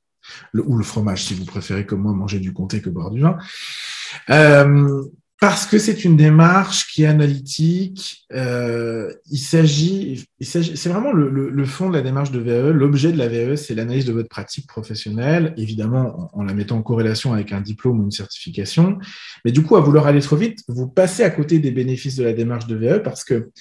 Ou 0.54 0.78
le 0.78 0.84
fromage, 0.84 1.24
si 1.24 1.34
vous 1.34 1.46
préférez 1.46 1.86
comme 1.86 2.02
moi 2.02 2.12
manger 2.12 2.40
du 2.40 2.54
comté 2.54 2.82
que 2.82 2.90
boire 2.90 3.12
du 3.12 3.22
vin. 3.22 3.38
Euh, 4.30 5.04
parce 5.40 5.68
que 5.68 5.78
c'est 5.78 6.04
une 6.04 6.18
démarche 6.18 6.88
qui 6.92 7.04
est 7.04 7.08
analytique. 7.08 8.26
Euh, 8.34 9.14
il 9.30 9.38
s'agit, 9.38 10.26
c'est 10.42 10.90
vraiment 10.90 11.12
le, 11.12 11.30
le, 11.30 11.66
fond 11.66 11.90
de 11.90 11.94
la 11.94 12.02
démarche 12.02 12.32
de 12.32 12.40
VAE. 12.40 12.72
L'objet 12.72 13.12
de 13.12 13.20
la 13.20 13.28
VAE, 13.28 13.56
c'est 13.56 13.76
l'analyse 13.76 14.06
de 14.06 14.14
votre 14.14 14.30
pratique 14.30 14.66
professionnelle, 14.66 15.54
évidemment 15.56 16.32
en, 16.34 16.44
la 16.44 16.56
mettant 16.56 16.78
en 16.78 16.82
corrélation 16.82 17.34
avec 17.34 17.52
un 17.52 17.62
diplôme 17.62 18.00
ou 18.00 18.06
une 18.06 18.12
certification. 18.12 18.98
Mais 19.46 19.52
du 19.52 19.62
coup, 19.62 19.76
à 19.76 19.82
vouloir 19.82 20.08
aller 20.08 20.22
trop 20.22 20.38
vite, 20.38 20.60
vous 20.68 20.88
passez 20.88 21.24
à 21.24 21.30
côté 21.30 21.60
des 21.60 21.72
bénéfices 21.72 22.16
de 22.16 22.24
la 22.24 22.34
démarche 22.34 22.66
de 22.66 22.76
VAE 22.76 23.00
parce 23.00 23.24
que 23.24 23.52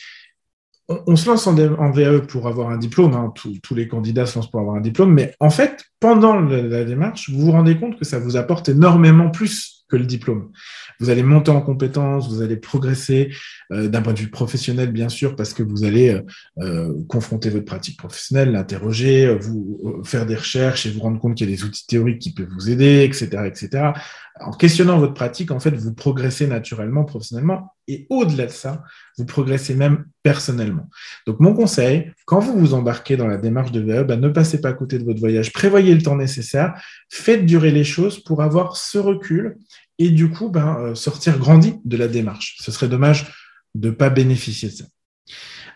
on, 0.88 1.16
se 1.16 1.28
lance 1.28 1.46
en, 1.46 1.54
VAE 1.54 2.20
pour 2.20 2.46
avoir 2.46 2.70
un 2.70 2.78
diplôme. 2.78 3.14
Hein. 3.14 3.32
Tous, 3.34 3.74
les 3.74 3.88
candidats 3.88 4.26
se 4.26 4.38
lancent 4.38 4.50
pour 4.50 4.60
avoir 4.60 4.76
un 4.76 4.80
diplôme, 4.80 5.12
mais 5.12 5.34
en 5.40 5.50
fait, 5.50 5.84
pendant 6.00 6.38
la 6.40 6.84
démarche, 6.84 7.30
vous 7.30 7.46
vous 7.46 7.52
rendez 7.52 7.76
compte 7.76 7.98
que 7.98 8.04
ça 8.04 8.18
vous 8.18 8.36
apporte 8.36 8.68
énormément 8.68 9.30
plus 9.30 9.84
que 9.88 9.96
le 9.96 10.04
diplôme. 10.04 10.50
Vous 10.98 11.10
allez 11.10 11.22
monter 11.22 11.50
en 11.50 11.60
compétences, 11.60 12.28
vous 12.28 12.42
allez 12.42 12.56
progresser 12.56 13.32
euh, 13.72 13.88
d'un 13.88 14.02
point 14.02 14.14
de 14.14 14.18
vue 14.18 14.30
professionnel, 14.30 14.90
bien 14.90 15.08
sûr, 15.08 15.36
parce 15.36 15.54
que 15.54 15.62
vous 15.62 15.84
allez 15.84 16.10
euh, 16.10 16.22
euh, 16.58 16.92
confronter 17.08 17.50
votre 17.50 17.66
pratique 17.66 17.96
professionnelle, 17.96 18.50
l'interroger, 18.50 19.32
vous 19.40 20.02
faire 20.04 20.26
des 20.26 20.34
recherches 20.34 20.86
et 20.86 20.90
vous 20.90 21.00
rendre 21.00 21.20
compte 21.20 21.36
qu'il 21.36 21.48
y 21.48 21.52
a 21.52 21.56
des 21.56 21.64
outils 21.64 21.86
théoriques 21.86 22.18
qui 22.18 22.34
peuvent 22.34 22.50
vous 22.52 22.68
aider, 22.68 23.04
etc., 23.04 23.44
etc. 23.46 23.92
En 24.40 24.52
questionnant 24.52 24.98
votre 24.98 25.14
pratique, 25.14 25.50
en 25.50 25.60
fait, 25.60 25.74
vous 25.74 25.94
progressez 25.94 26.46
naturellement, 26.46 27.04
professionnellement, 27.04 27.74
et 27.88 28.06
au-delà 28.10 28.46
de 28.46 28.52
ça, 28.52 28.82
vous 29.16 29.24
progressez 29.24 29.74
même 29.74 30.04
personnellement. 30.22 30.90
Donc, 31.26 31.40
mon 31.40 31.54
conseil, 31.54 32.12
quand 32.26 32.40
vous 32.40 32.58
vous 32.58 32.74
embarquez 32.74 33.16
dans 33.16 33.26
la 33.26 33.38
démarche 33.38 33.72
de 33.72 33.80
VE, 33.80 34.04
ben, 34.04 34.20
ne 34.20 34.28
passez 34.28 34.60
pas 34.60 34.68
à 34.68 34.72
côté 34.74 34.98
de 34.98 35.04
votre 35.04 35.20
voyage, 35.20 35.52
prévoyez 35.52 35.94
le 35.94 36.02
temps 36.02 36.16
nécessaire, 36.16 36.74
faites 37.08 37.46
durer 37.46 37.70
les 37.70 37.84
choses 37.84 38.22
pour 38.22 38.42
avoir 38.42 38.76
ce 38.76 38.98
recul 38.98 39.56
et 39.98 40.10
du 40.10 40.30
coup 40.30 40.50
ben, 40.50 40.76
euh, 40.80 40.94
sortir 40.94 41.38
grandi 41.38 41.76
de 41.84 41.96
la 41.96 42.08
démarche. 42.08 42.56
Ce 42.60 42.70
serait 42.70 42.88
dommage 42.88 43.32
de 43.74 43.88
ne 43.88 43.94
pas 43.94 44.10
bénéficier 44.10 44.68
de 44.68 44.74
ça. 44.74 44.84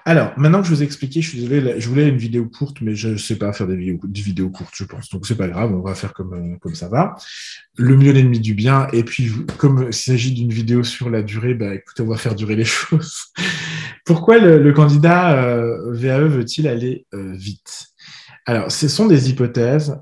Alors, 0.05 0.33
maintenant 0.37 0.61
que 0.61 0.69
je 0.69 0.75
vous 0.75 0.83
ai 0.83 0.85
expliqué, 0.85 1.21
je 1.21 1.29
suis 1.29 1.41
désolé, 1.41 1.81
je 1.81 1.89
voulais 1.89 2.09
une 2.09 2.17
vidéo 2.17 2.47
courte, 2.47 2.81
mais 2.81 2.95
je 2.95 3.09
ne 3.11 3.17
sais 3.17 3.37
pas 3.37 3.53
faire 3.53 3.67
des 3.67 3.77
vidéos, 3.77 4.51
courtes, 4.51 4.75
je 4.75 4.85
pense. 4.85 5.11
Donc, 5.11 5.27
c'est 5.27 5.37
pas 5.37 5.49
grave, 5.49 5.75
on 5.75 5.83
va 5.83 5.95
faire 5.95 6.13
comme, 6.13 6.59
euh, 6.65 6.75
ça 6.75 6.89
va. 6.89 7.17
Le 7.77 7.97
mieux, 7.97 8.13
l'ennemi 8.13 8.41
du 8.41 8.55
bien. 8.55 8.89
Et 8.93 9.05
puis, 9.05 9.31
comme 9.59 9.87
il 9.89 9.93
s'agit 9.93 10.33
d'une 10.33 10.51
vidéo 10.51 10.83
sur 10.83 11.11
la 11.11 11.23
durée, 11.23 11.55
bah, 11.55 11.75
écoutez, 11.75 12.03
on 12.03 12.09
va 12.09 12.17
faire 12.17 12.35
durer 12.35 12.57
les 12.57 12.65
choses. 12.65 13.27
Pourquoi 14.05 14.39
le, 14.39 14.73
candidat 14.73 15.39
euh, 15.45 15.93
VAE 15.93 16.29
veut-il 16.29 16.67
aller 16.67 17.07
vite? 17.13 17.89
Alors, 18.47 18.73
ce 18.73 18.89
sont 18.89 19.07
des 19.07 19.31
hypothèses, 19.31 20.01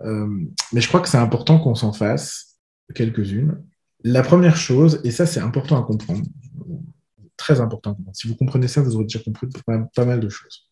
mais 0.72 0.80
je 0.80 0.88
crois 0.88 1.00
que 1.00 1.08
c'est 1.08 1.18
important 1.18 1.58
qu'on 1.58 1.74
s'en 1.74 1.92
fasse 1.92 2.56
quelques-unes. 2.94 3.58
La 4.04 4.22
première 4.22 4.56
chose, 4.56 5.00
et 5.04 5.10
ça 5.10 5.26
c'est 5.26 5.40
important 5.40 5.78
à 5.78 5.84
comprendre, 5.84 6.22
très 7.38 7.62
important. 7.62 7.96
Si 8.12 8.28
vous 8.28 8.34
comprenez 8.34 8.68
ça, 8.68 8.82
vous 8.82 8.96
aurez 8.96 9.04
déjà 9.04 9.20
compris 9.20 9.46
pas 9.94 10.04
mal 10.04 10.20
de 10.20 10.28
choses. 10.28 10.68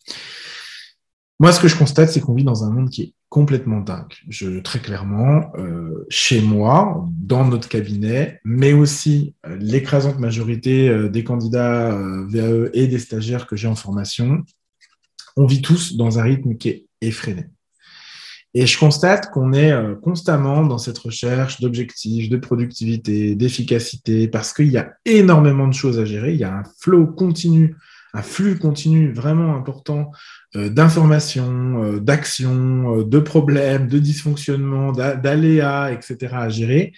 Moi, 1.38 1.52
ce 1.52 1.60
que 1.60 1.68
je 1.68 1.76
constate, 1.76 2.10
c'est 2.10 2.20
qu'on 2.20 2.34
vit 2.34 2.44
dans 2.44 2.64
un 2.64 2.70
monde 2.70 2.88
qui 2.88 3.02
est 3.02 3.14
complètement 3.28 3.80
dingue. 3.80 4.12
Je, 4.28 4.60
très 4.60 4.78
clairement, 4.78 5.52
euh, 5.58 6.06
chez 6.08 6.40
moi, 6.40 7.04
dans 7.10 7.44
notre 7.44 7.68
cabinet, 7.68 8.40
mais 8.44 8.72
aussi 8.72 9.34
euh, 9.46 9.56
l'écrasante 9.60 10.18
majorité 10.18 10.88
euh, 10.88 11.08
des 11.10 11.24
candidats 11.24 11.94
VAE 12.28 12.70
et 12.72 12.86
des 12.86 12.98
stagiaires 12.98 13.46
que 13.46 13.54
j'ai 13.56 13.68
en 13.68 13.74
formation, 13.74 14.44
on 15.36 15.44
vit 15.44 15.60
tous 15.60 15.96
dans 15.96 16.18
un 16.18 16.22
rythme 16.22 16.56
qui 16.56 16.68
est 16.70 16.86
effréné. 17.02 17.44
Et 18.58 18.66
je 18.66 18.78
constate 18.78 19.30
qu'on 19.32 19.52
est 19.52 19.70
constamment 20.02 20.64
dans 20.64 20.78
cette 20.78 20.96
recherche 20.96 21.60
d'objectifs, 21.60 22.30
de 22.30 22.38
productivité, 22.38 23.34
d'efficacité, 23.34 24.28
parce 24.28 24.54
qu'il 24.54 24.68
y 24.68 24.78
a 24.78 24.94
énormément 25.04 25.68
de 25.68 25.74
choses 25.74 25.98
à 25.98 26.06
gérer. 26.06 26.32
Il 26.32 26.40
y 26.40 26.44
a 26.44 26.54
un 26.54 26.62
flot 26.80 27.06
continu 27.06 27.76
un 28.16 28.22
flux 28.22 28.58
continu 28.58 29.12
vraiment 29.12 29.54
important 29.56 30.10
euh, 30.56 30.70
d'informations, 30.70 31.84
euh, 31.84 32.00
d'actions, 32.00 33.00
euh, 33.00 33.04
de 33.04 33.18
problèmes, 33.18 33.88
de 33.88 33.98
dysfonctionnements, 33.98 34.92
d'aléas, 34.92 35.92
etc. 35.92 36.32
à 36.32 36.48
gérer. 36.48 36.94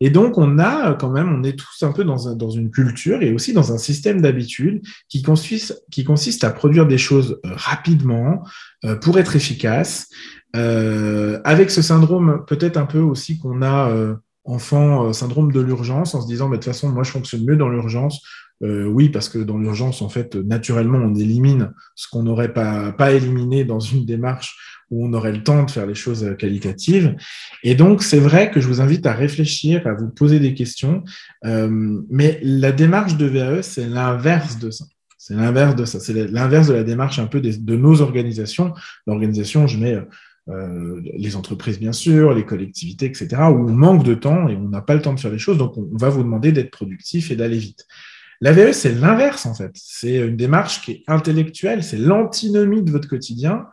Et 0.00 0.10
donc, 0.10 0.38
on 0.38 0.60
a 0.60 0.94
quand 0.94 1.10
même, 1.10 1.34
on 1.34 1.42
est 1.42 1.58
tous 1.58 1.82
un 1.82 1.92
peu 1.92 2.04
dans, 2.04 2.50
une 2.50 2.70
culture 2.70 3.20
et 3.22 3.32
aussi 3.32 3.52
dans 3.52 3.72
un 3.72 3.78
système 3.78 4.22
d'habitude 4.22 4.80
qui 5.08 5.22
consiste 5.22 6.44
à 6.44 6.50
produire 6.50 6.86
des 6.86 6.96
choses 6.96 7.38
rapidement 7.44 8.42
pour 9.02 9.18
être 9.18 9.36
efficace, 9.36 10.08
avec 10.54 11.70
ce 11.70 11.82
syndrome 11.82 12.44
peut-être 12.46 12.76
un 12.76 12.86
peu 12.86 13.00
aussi 13.00 13.38
qu'on 13.38 13.62
a 13.62 14.16
enfant, 14.44 15.12
syndrome 15.12 15.52
de 15.52 15.60
l'urgence, 15.60 16.14
en 16.14 16.22
se 16.22 16.26
disant, 16.26 16.48
mais 16.48 16.56
de 16.56 16.62
toute 16.62 16.72
façon, 16.72 16.88
moi, 16.88 17.02
je 17.02 17.10
fonctionne 17.10 17.44
mieux 17.44 17.56
dans 17.56 17.68
l'urgence. 17.68 18.22
Euh, 18.62 18.84
oui, 18.84 19.08
parce 19.08 19.28
que 19.28 19.38
dans 19.38 19.58
l'urgence, 19.58 20.02
en 20.02 20.08
fait, 20.08 20.34
naturellement, 20.34 20.98
on 20.98 21.14
élimine 21.14 21.72
ce 21.94 22.08
qu'on 22.08 22.22
n'aurait 22.22 22.52
pas, 22.52 22.92
pas 22.92 23.12
éliminé 23.12 23.64
dans 23.64 23.80
une 23.80 24.04
démarche 24.04 24.84
où 24.90 25.06
on 25.06 25.12
aurait 25.14 25.32
le 25.32 25.42
temps 25.42 25.62
de 25.62 25.70
faire 25.70 25.86
les 25.86 25.94
choses 25.94 26.36
qualitatives. 26.38 27.16
Et 27.62 27.74
donc, 27.74 28.02
c'est 28.02 28.18
vrai 28.18 28.50
que 28.50 28.60
je 28.60 28.66
vous 28.66 28.80
invite 28.80 29.06
à 29.06 29.12
réfléchir, 29.12 29.86
à 29.86 29.94
vous 29.94 30.08
poser 30.08 30.40
des 30.40 30.52
questions. 30.52 31.04
Euh, 31.46 32.00
mais 32.10 32.38
la 32.42 32.72
démarche 32.72 33.16
de 33.16 33.26
VAE, 33.26 33.62
c'est 33.62 33.86
l'inverse 33.86 34.58
de 34.58 34.70
ça. 34.70 34.84
C'est 35.16 35.34
l'inverse 35.34 35.76
de 35.76 35.84
ça. 35.84 36.00
C'est 36.00 36.12
l'inverse 36.12 36.66
de 36.66 36.74
la 36.74 36.82
démarche 36.82 37.18
un 37.18 37.26
peu 37.26 37.40
de 37.40 37.76
nos 37.76 38.00
organisations. 38.00 38.74
L'organisation, 39.06 39.66
je 39.66 39.78
mets 39.78 39.98
euh, 40.50 41.00
les 41.16 41.36
entreprises, 41.36 41.78
bien 41.78 41.92
sûr, 41.92 42.32
les 42.34 42.44
collectivités, 42.44 43.06
etc., 43.06 43.28
où 43.50 43.68
on 43.68 43.72
manque 43.72 44.04
de 44.04 44.14
temps 44.14 44.48
et 44.48 44.56
on 44.56 44.68
n'a 44.68 44.80
pas 44.80 44.94
le 44.94 45.02
temps 45.02 45.14
de 45.14 45.20
faire 45.20 45.30
les 45.30 45.38
choses. 45.38 45.58
Donc, 45.58 45.76
on 45.76 45.96
va 45.96 46.08
vous 46.08 46.22
demander 46.22 46.52
d'être 46.52 46.70
productif 46.70 47.30
et 47.30 47.36
d'aller 47.36 47.58
vite. 47.58 47.86
L'AVE, 48.40 48.72
c'est 48.72 48.94
l'inverse, 48.94 49.44
en 49.46 49.54
fait. 49.54 49.72
C'est 49.74 50.16
une 50.16 50.36
démarche 50.36 50.82
qui 50.82 50.92
est 50.92 51.02
intellectuelle, 51.06 51.84
c'est 51.84 51.98
l'antinomie 51.98 52.82
de 52.82 52.90
votre 52.90 53.08
quotidien, 53.08 53.66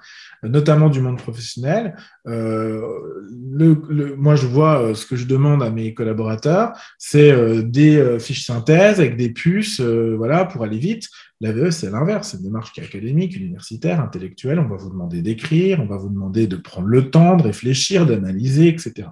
notamment 0.44 0.90
du 0.90 1.02
monde 1.02 1.18
professionnel. 1.18 1.96
Euh, 2.28 2.82
le, 3.30 4.16
moi, 4.16 4.36
je 4.36 4.48
vois 4.48 4.82
euh, 4.82 4.94
ce 4.94 5.06
que 5.06 5.16
je 5.16 5.26
demande 5.26 5.64
à 5.64 5.70
mes 5.70 5.94
collaborateurs, 5.94 6.74
c'est 6.98 7.32
euh, 7.32 7.62
des 7.62 8.18
fiches 8.20 8.46
synthèse 8.46 9.00
avec 9.00 9.18
des 9.18 9.30
puces, 9.30 9.82
voilà, 9.82 10.46
pour 10.46 10.64
aller 10.64 10.78
vite. 10.78 11.10
L'AVE, 11.40 11.70
c'est 11.70 11.92
l'inverse, 11.92 12.30
c'est 12.30 12.38
une 12.38 12.44
démarche 12.44 12.74
qui 12.74 12.80
est 12.80 12.84
académique, 12.84 13.36
universitaire, 13.36 14.02
intellectuelle. 14.02 14.58
On 14.60 14.68
va 14.68 14.76
vous 14.76 14.90
demander 14.90 15.22
d'écrire, 15.22 15.80
on 15.80 15.86
va 15.86 15.98
vous 15.98 16.10
demander 16.10 16.48
de 16.48 16.56
prendre 16.56 16.88
le 16.88 17.12
temps, 17.12 17.38
de 17.38 17.44
réfléchir, 17.44 18.08
d'analyser, 18.08 18.70
etc. 18.70 19.10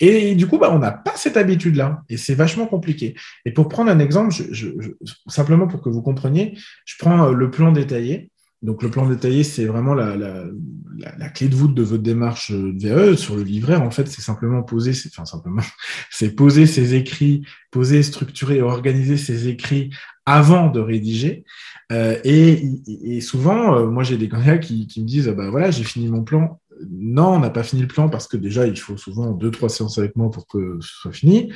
Et 0.00 0.34
du 0.34 0.48
coup, 0.48 0.58
bah, 0.58 0.70
on 0.72 0.80
n'a 0.80 0.90
pas 0.90 1.12
cette 1.14 1.36
habitude-là, 1.36 2.02
et 2.08 2.16
c'est 2.16 2.34
vachement 2.34 2.66
compliqué. 2.66 3.14
Et 3.44 3.52
pour 3.52 3.68
prendre 3.68 3.92
un 3.92 4.00
exemple, 4.00 4.34
simplement 5.28 5.68
pour 5.68 5.80
que 5.80 5.88
vous 5.88 6.02
compreniez, 6.02 6.58
je 6.84 6.96
prends 6.98 7.28
euh, 7.28 7.32
le 7.32 7.52
plan 7.52 7.70
détaillé. 7.70 8.31
Donc 8.62 8.82
le 8.82 8.90
plan 8.90 9.08
détaillé, 9.08 9.42
c'est 9.42 9.64
vraiment 9.64 9.94
la, 9.94 10.14
clé 11.34 11.48
de 11.48 11.54
voûte 11.54 11.74
de 11.74 11.82
votre 11.82 12.02
démarche 12.02 12.52
euh, 12.52 12.72
de 12.72 12.88
VAE. 12.88 13.16
Sur 13.16 13.36
le 13.36 13.42
livret, 13.42 13.76
en 13.76 13.90
fait, 13.90 14.06
c'est 14.06 14.20
simplement 14.20 14.62
poser, 14.62 14.92
enfin 15.06 15.24
simplement, 15.24 15.62
c'est 16.10 16.34
poser 16.34 16.66
ses 16.66 16.94
écrits, 16.94 17.44
poser, 17.70 18.02
structurer 18.02 18.56
et 18.58 18.62
organiser 18.62 19.16
ses 19.16 19.48
écrits 19.48 19.90
avant 20.26 20.70
de 20.70 20.80
rédiger. 20.80 21.44
Euh, 21.90 22.18
et, 22.24 23.20
souvent, 23.20 23.84
moi 23.90 24.04
j'ai 24.04 24.16
des 24.16 24.28
candidats 24.28 24.58
qui, 24.58 24.86
qui 24.86 25.02
me 25.02 25.06
disent, 25.06 25.28
bah 25.28 25.50
voilà, 25.50 25.70
j'ai 25.70 25.84
fini 25.84 26.08
mon 26.08 26.22
plan, 26.22 26.60
non, 26.90 27.34
on 27.34 27.38
n'a 27.40 27.50
pas 27.50 27.62
fini 27.62 27.82
le 27.82 27.88
plan 27.88 28.08
parce 28.08 28.26
que 28.26 28.36
déjà, 28.36 28.66
il 28.66 28.78
faut 28.78 28.96
souvent 28.96 29.32
deux, 29.32 29.50
trois 29.50 29.68
séances 29.68 29.98
avec 29.98 30.16
moi 30.16 30.30
pour 30.30 30.46
que 30.46 30.78
ce 30.80 30.88
soit 30.88 31.12
fini. 31.12 31.52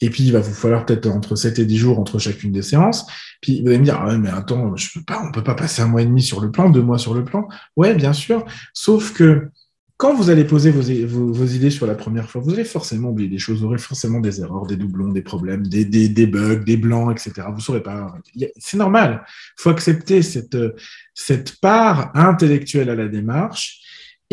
Et 0.00 0.10
puis, 0.10 0.24
il 0.24 0.32
va 0.32 0.40
vous 0.40 0.54
falloir 0.54 0.86
peut-être 0.86 1.06
entre 1.06 1.36
7 1.36 1.58
et 1.58 1.64
10 1.64 1.76
jours 1.76 1.98
entre 1.98 2.18
chacune 2.18 2.52
des 2.52 2.62
séances. 2.62 3.06
Puis, 3.40 3.62
vous 3.62 3.68
allez 3.68 3.78
me 3.78 3.84
dire, 3.84 4.00
ah 4.00 4.16
mais 4.16 4.30
attends, 4.30 4.76
je 4.76 4.98
peux 4.98 5.14
on 5.22 5.32
peut 5.32 5.44
pas 5.44 5.54
passer 5.54 5.82
un 5.82 5.86
mois 5.86 6.02
et 6.02 6.06
demi 6.06 6.22
sur 6.22 6.40
le 6.40 6.50
plan, 6.50 6.70
deux 6.70 6.82
mois 6.82 6.98
sur 6.98 7.14
le 7.14 7.24
plan. 7.24 7.48
Ouais, 7.76 7.94
bien 7.94 8.12
sûr. 8.12 8.44
Sauf 8.72 9.12
que 9.12 9.50
quand 9.96 10.14
vous 10.14 10.30
allez 10.30 10.44
poser 10.44 10.72
vos, 10.72 11.46
idées 11.46 11.70
sur 11.70 11.86
la 11.86 11.94
première 11.94 12.28
fois, 12.28 12.40
vous 12.40 12.52
allez 12.52 12.64
forcément 12.64 13.10
oublier 13.10 13.28
des 13.28 13.38
choses, 13.38 13.60
vous 13.60 13.66
aurez 13.66 13.78
forcément 13.78 14.18
des 14.18 14.40
erreurs, 14.40 14.66
des 14.66 14.76
doublons, 14.76 15.10
des 15.10 15.22
problèmes, 15.22 15.64
des, 15.64 15.84
des, 15.84 16.26
bugs, 16.26 16.64
des 16.64 16.76
blancs, 16.76 17.12
etc. 17.12 17.46
Vous 17.54 17.60
saurez 17.60 17.84
pas. 17.84 18.16
C'est 18.56 18.78
normal. 18.78 19.24
Il 19.28 19.62
faut 19.62 19.70
accepter 19.70 20.22
cette 20.22 21.60
part 21.60 22.10
intellectuelle 22.16 22.90
à 22.90 22.96
la 22.96 23.06
démarche 23.06 23.81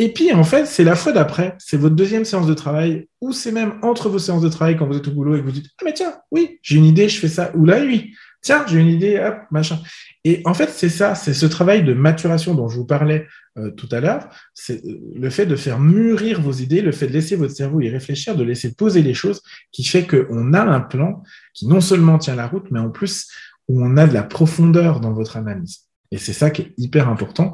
et 0.01 0.13
puis, 0.13 0.31
en 0.31 0.45
fait, 0.45 0.65
c'est 0.65 0.85
la 0.85 0.95
fois 0.95 1.11
d'après, 1.11 1.55
c'est 1.59 1.75
votre 1.75 1.93
deuxième 1.93 2.23
séance 2.23 2.47
de 2.47 2.53
travail, 2.53 3.09
ou 3.19 3.33
c'est 3.33 3.51
même 3.51 3.73
entre 3.81 4.07
vos 4.07 4.17
séances 4.17 4.41
de 4.41 4.47
travail 4.47 4.77
quand 4.77 4.87
vous 4.87 4.95
êtes 4.95 5.09
au 5.09 5.11
boulot 5.11 5.35
et 5.35 5.39
que 5.41 5.43
vous 5.43 5.51
dites 5.51 5.67
Ah, 5.77 5.83
mais 5.83 5.91
tiens, 5.91 6.13
oui, 6.31 6.57
j'ai 6.61 6.77
une 6.77 6.85
idée, 6.85 7.09
je 7.09 7.19
fais 7.19 7.27
ça. 7.27 7.51
Ou 7.53 7.65
là, 7.65 7.81
oui, 7.81 8.13
tiens, 8.41 8.63
j'ai 8.65 8.79
une 8.79 8.87
idée, 8.87 9.19
hop, 9.19 9.35
machin. 9.51 9.77
Et 10.23 10.41
en 10.45 10.53
fait, 10.53 10.69
c'est 10.69 10.87
ça, 10.87 11.15
c'est 11.15 11.33
ce 11.33 11.45
travail 11.45 11.83
de 11.83 11.93
maturation 11.93 12.55
dont 12.55 12.69
je 12.69 12.77
vous 12.77 12.85
parlais 12.85 13.27
euh, 13.57 13.71
tout 13.71 13.89
à 13.91 13.99
l'heure. 13.99 14.29
C'est 14.53 14.85
euh, 14.85 15.01
le 15.15 15.29
fait 15.29 15.45
de 15.45 15.57
faire 15.57 15.81
mûrir 15.81 16.39
vos 16.39 16.53
idées, 16.53 16.81
le 16.81 16.93
fait 16.93 17.07
de 17.07 17.11
laisser 17.11 17.35
votre 17.35 17.53
cerveau 17.53 17.81
y 17.81 17.89
réfléchir, 17.89 18.37
de 18.37 18.43
laisser 18.45 18.73
poser 18.75 19.01
les 19.01 19.13
choses, 19.13 19.41
qui 19.73 19.83
fait 19.83 20.07
qu'on 20.07 20.53
a 20.53 20.61
un 20.61 20.79
plan 20.79 21.23
qui 21.53 21.67
non 21.67 21.81
seulement 21.81 22.19
tient 22.19 22.35
la 22.35 22.47
route, 22.47 22.71
mais 22.71 22.79
en 22.79 22.89
plus, 22.89 23.27
où 23.67 23.83
on 23.83 23.97
a 23.97 24.07
de 24.07 24.13
la 24.13 24.23
profondeur 24.23 25.01
dans 25.01 25.11
votre 25.11 25.35
analyse. 25.35 25.89
Et 26.11 26.17
c'est 26.17 26.31
ça 26.31 26.51
qui 26.51 26.61
est 26.61 26.73
hyper 26.77 27.09
important 27.09 27.53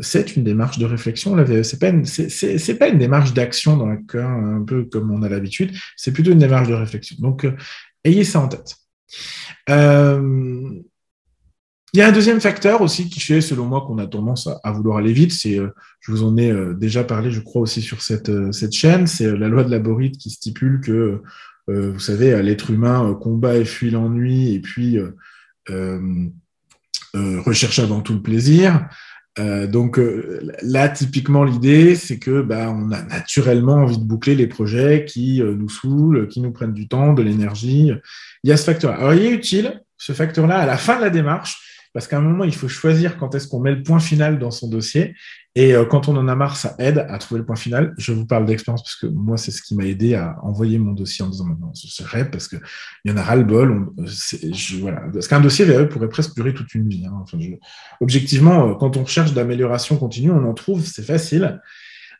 c'est 0.00 0.36
une 0.36 0.44
démarche 0.44 0.78
de 0.78 0.86
réflexion. 0.86 1.36
La 1.36 1.44
VE, 1.44 1.62
c'est 1.62 1.78
pas 1.78 1.92
pas 1.92 2.88
une 2.88 2.98
démarche 2.98 3.34
d'action 3.34 3.76
dans 3.76 3.86
le 3.86 3.98
cœur, 4.08 4.28
un 4.28 4.62
peu 4.62 4.84
comme 4.84 5.10
on 5.10 5.22
a 5.22 5.28
l'habitude. 5.28 5.72
C'est 5.96 6.12
plutôt 6.12 6.32
une 6.32 6.38
démarche 6.38 6.68
de 6.68 6.74
réflexion. 6.74 7.16
Donc, 7.20 7.44
euh, 7.44 7.52
ayez 8.04 8.24
ça 8.24 8.40
en 8.40 8.48
tête. 8.48 8.76
Euh, 9.68 10.70
il 11.92 11.98
y 11.98 12.02
a 12.02 12.08
un 12.08 12.12
deuxième 12.12 12.40
facteur 12.40 12.82
aussi 12.82 13.08
qui 13.08 13.20
fait, 13.20 13.40
selon 13.40 13.66
moi, 13.66 13.84
qu'on 13.86 13.98
a 13.98 14.06
tendance 14.06 14.48
à, 14.62 14.72
vouloir 14.72 14.98
aller 14.98 15.12
vite. 15.12 15.32
C'est, 15.32 15.58
euh, 15.58 15.68
je 16.00 16.10
vous 16.10 16.24
en 16.24 16.36
ai 16.36 16.52
déjà 16.74 17.04
parlé, 17.04 17.30
je 17.30 17.40
crois 17.40 17.62
aussi 17.62 17.80
sur 17.82 18.02
cette, 18.02 18.52
cette 18.52 18.72
chaîne. 18.72 19.06
C'est 19.06 19.36
la 19.36 19.48
loi 19.48 19.62
de 19.64 19.70
la 19.70 19.78
borite 19.78 20.18
qui 20.18 20.30
stipule 20.30 20.80
que, 20.80 21.22
vous 21.68 21.98
savez, 21.98 22.40
l'être 22.42 22.70
humain 22.70 23.12
combat 23.20 23.56
et 23.56 23.64
fuit 23.64 23.90
l'ennui 23.90 24.54
et 24.54 24.60
puis 24.60 24.98
recherche 27.14 27.78
avant 27.78 28.02
tout 28.02 28.14
le 28.14 28.22
plaisir. 28.22 28.88
Euh, 29.38 29.66
donc 29.66 29.98
euh, 29.98 30.40
là, 30.62 30.88
typiquement, 30.88 31.44
l'idée, 31.44 31.94
c'est 31.94 32.18
que 32.18 32.40
bah, 32.40 32.70
on 32.70 32.90
a 32.90 33.02
naturellement 33.02 33.74
envie 33.74 33.98
de 33.98 34.04
boucler 34.04 34.34
les 34.34 34.46
projets 34.46 35.04
qui 35.06 35.42
euh, 35.42 35.54
nous 35.54 35.68
saoulent, 35.68 36.28
qui 36.28 36.40
nous 36.40 36.52
prennent 36.52 36.72
du 36.72 36.88
temps, 36.88 37.12
de 37.12 37.22
l'énergie. 37.22 37.92
Il 38.42 38.50
y 38.50 38.52
a 38.52 38.56
ce 38.56 38.64
facteur-là. 38.64 38.98
Alors, 38.98 39.14
il 39.14 39.22
est 39.22 39.30
utile, 39.30 39.82
ce 39.98 40.12
facteur-là, 40.12 40.58
à 40.58 40.66
la 40.66 40.76
fin 40.76 40.96
de 40.96 41.02
la 41.02 41.10
démarche, 41.10 41.88
parce 41.92 42.08
qu'à 42.08 42.18
un 42.18 42.22
moment, 42.22 42.44
il 42.44 42.54
faut 42.54 42.68
choisir 42.68 43.18
quand 43.18 43.34
est-ce 43.34 43.48
qu'on 43.48 43.60
met 43.60 43.72
le 43.72 43.82
point 43.82 44.00
final 44.00 44.38
dans 44.38 44.50
son 44.50 44.68
dossier. 44.68 45.14
Et 45.58 45.74
euh, 45.74 45.86
quand 45.86 46.06
on 46.08 46.16
en 46.18 46.28
a 46.28 46.36
marre, 46.36 46.54
ça 46.54 46.74
aide 46.78 47.06
à 47.08 47.16
trouver 47.16 47.38
le 47.38 47.46
point 47.46 47.56
final. 47.56 47.94
Je 47.96 48.12
vous 48.12 48.26
parle 48.26 48.44
d'expérience 48.44 48.82
parce 48.82 48.94
que 48.94 49.06
moi, 49.06 49.38
c'est 49.38 49.50
ce 49.50 49.62
qui 49.62 49.74
m'a 49.74 49.86
aidé 49.86 50.14
à 50.14 50.36
envoyer 50.42 50.78
mon 50.78 50.92
dossier 50.92 51.24
en 51.24 51.28
disant 51.28 51.46
maintenant, 51.46 51.72
je 51.74 52.04
rêve 52.04 52.28
parce 52.28 52.46
qu'il 52.46 52.60
y 53.06 53.10
en 53.10 53.16
a 53.16 53.22
ras-le-bol. 53.22 53.88
Voilà. 54.80 55.00
Parce 55.10 55.28
qu'un 55.28 55.40
dossier 55.40 55.64
VAE 55.64 55.86
pourrait 55.86 56.10
presque 56.10 56.34
durer 56.34 56.52
toute 56.52 56.74
une 56.74 56.86
vie. 56.86 57.06
Hein. 57.06 57.24
Objectivement, 58.02 58.68
euh, 58.68 58.74
quand 58.74 58.98
on 58.98 59.06
cherche 59.06 59.32
d'amélioration 59.32 59.96
continue, 59.96 60.30
on 60.30 60.46
en 60.46 60.52
trouve, 60.52 60.84
c'est 60.84 61.02
facile. 61.02 61.58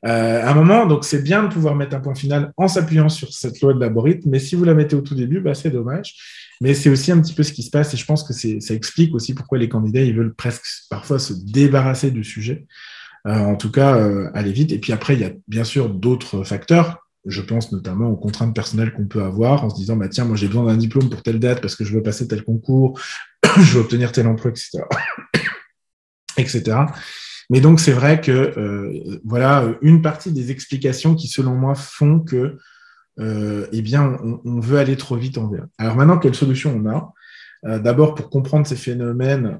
Euh, 0.06 0.42
à 0.42 0.50
un 0.50 0.54
moment, 0.54 0.86
donc 0.86 1.04
c'est 1.04 1.22
bien 1.22 1.42
de 1.42 1.48
pouvoir 1.48 1.74
mettre 1.74 1.94
un 1.94 2.00
point 2.00 2.14
final 2.14 2.52
en 2.56 2.68
s'appuyant 2.68 3.10
sur 3.10 3.32
cette 3.34 3.60
loi 3.60 3.74
de 3.74 3.80
l'algorithme, 3.80 4.30
mais 4.30 4.38
si 4.38 4.54
vous 4.54 4.64
la 4.64 4.72
mettez 4.72 4.96
au 4.96 5.02
tout 5.02 5.14
début, 5.14 5.40
bah, 5.40 5.54
c'est 5.54 5.70
dommage. 5.70 6.14
Mais 6.62 6.72
c'est 6.72 6.88
aussi 6.88 7.12
un 7.12 7.20
petit 7.20 7.34
peu 7.34 7.42
ce 7.42 7.52
qui 7.52 7.62
se 7.62 7.70
passe 7.70 7.92
et 7.92 7.98
je 7.98 8.04
pense 8.06 8.24
que 8.24 8.32
ça 8.32 8.72
explique 8.72 9.14
aussi 9.14 9.34
pourquoi 9.34 9.58
les 9.58 9.68
candidats 9.68 10.00
ils 10.00 10.16
veulent 10.16 10.34
presque 10.34 10.64
parfois 10.88 11.18
se 11.18 11.34
débarrasser 11.34 12.10
du 12.10 12.24
sujet. 12.24 12.66
Euh, 13.26 13.32
en 13.32 13.56
tout 13.56 13.72
cas, 13.72 13.96
euh, 13.96 14.30
aller 14.34 14.52
vite. 14.52 14.72
Et 14.72 14.78
puis 14.78 14.92
après, 14.92 15.14
il 15.14 15.20
y 15.20 15.24
a 15.24 15.32
bien 15.48 15.64
sûr 15.64 15.88
d'autres 15.88 16.44
facteurs. 16.44 17.08
Je 17.24 17.42
pense 17.42 17.72
notamment 17.72 18.08
aux 18.08 18.16
contraintes 18.16 18.54
personnelles 18.54 18.92
qu'on 18.92 19.06
peut 19.06 19.22
avoir 19.22 19.64
en 19.64 19.70
se 19.70 19.74
disant, 19.74 19.96
bah, 19.96 20.08
tiens, 20.08 20.24
moi 20.24 20.36
j'ai 20.36 20.46
besoin 20.46 20.66
d'un 20.66 20.76
diplôme 20.76 21.10
pour 21.10 21.22
telle 21.22 21.40
date 21.40 21.60
parce 21.60 21.74
que 21.74 21.84
je 21.84 21.92
veux 21.92 22.02
passer 22.02 22.28
tel 22.28 22.44
concours, 22.44 23.00
je 23.56 23.74
veux 23.74 23.80
obtenir 23.80 24.12
tel 24.12 24.28
emploi, 24.28 24.52
etc. 24.52 24.84
etc. 26.36 26.78
Mais 27.50 27.60
donc, 27.60 27.80
c'est 27.80 27.92
vrai 27.92 28.20
que 28.20 28.30
euh, 28.30 29.20
voilà 29.24 29.64
une 29.82 30.02
partie 30.02 30.30
des 30.30 30.52
explications 30.52 31.16
qui, 31.16 31.26
selon 31.26 31.56
moi, 31.56 31.74
font 31.74 32.20
que 32.20 32.58
eh 33.18 33.80
bien, 33.80 34.18
on, 34.44 34.60
veut 34.60 34.76
aller 34.76 34.96
trop 34.96 35.16
vite 35.16 35.38
en 35.38 35.48
VR. 35.48 35.64
Alors 35.78 35.96
maintenant, 35.96 36.18
quelle 36.18 36.34
solution 36.34 36.76
on 36.76 36.90
a? 36.90 37.78
D'abord, 37.78 38.14
pour 38.14 38.28
comprendre 38.28 38.66
ces 38.66 38.76
phénomènes, 38.76 39.58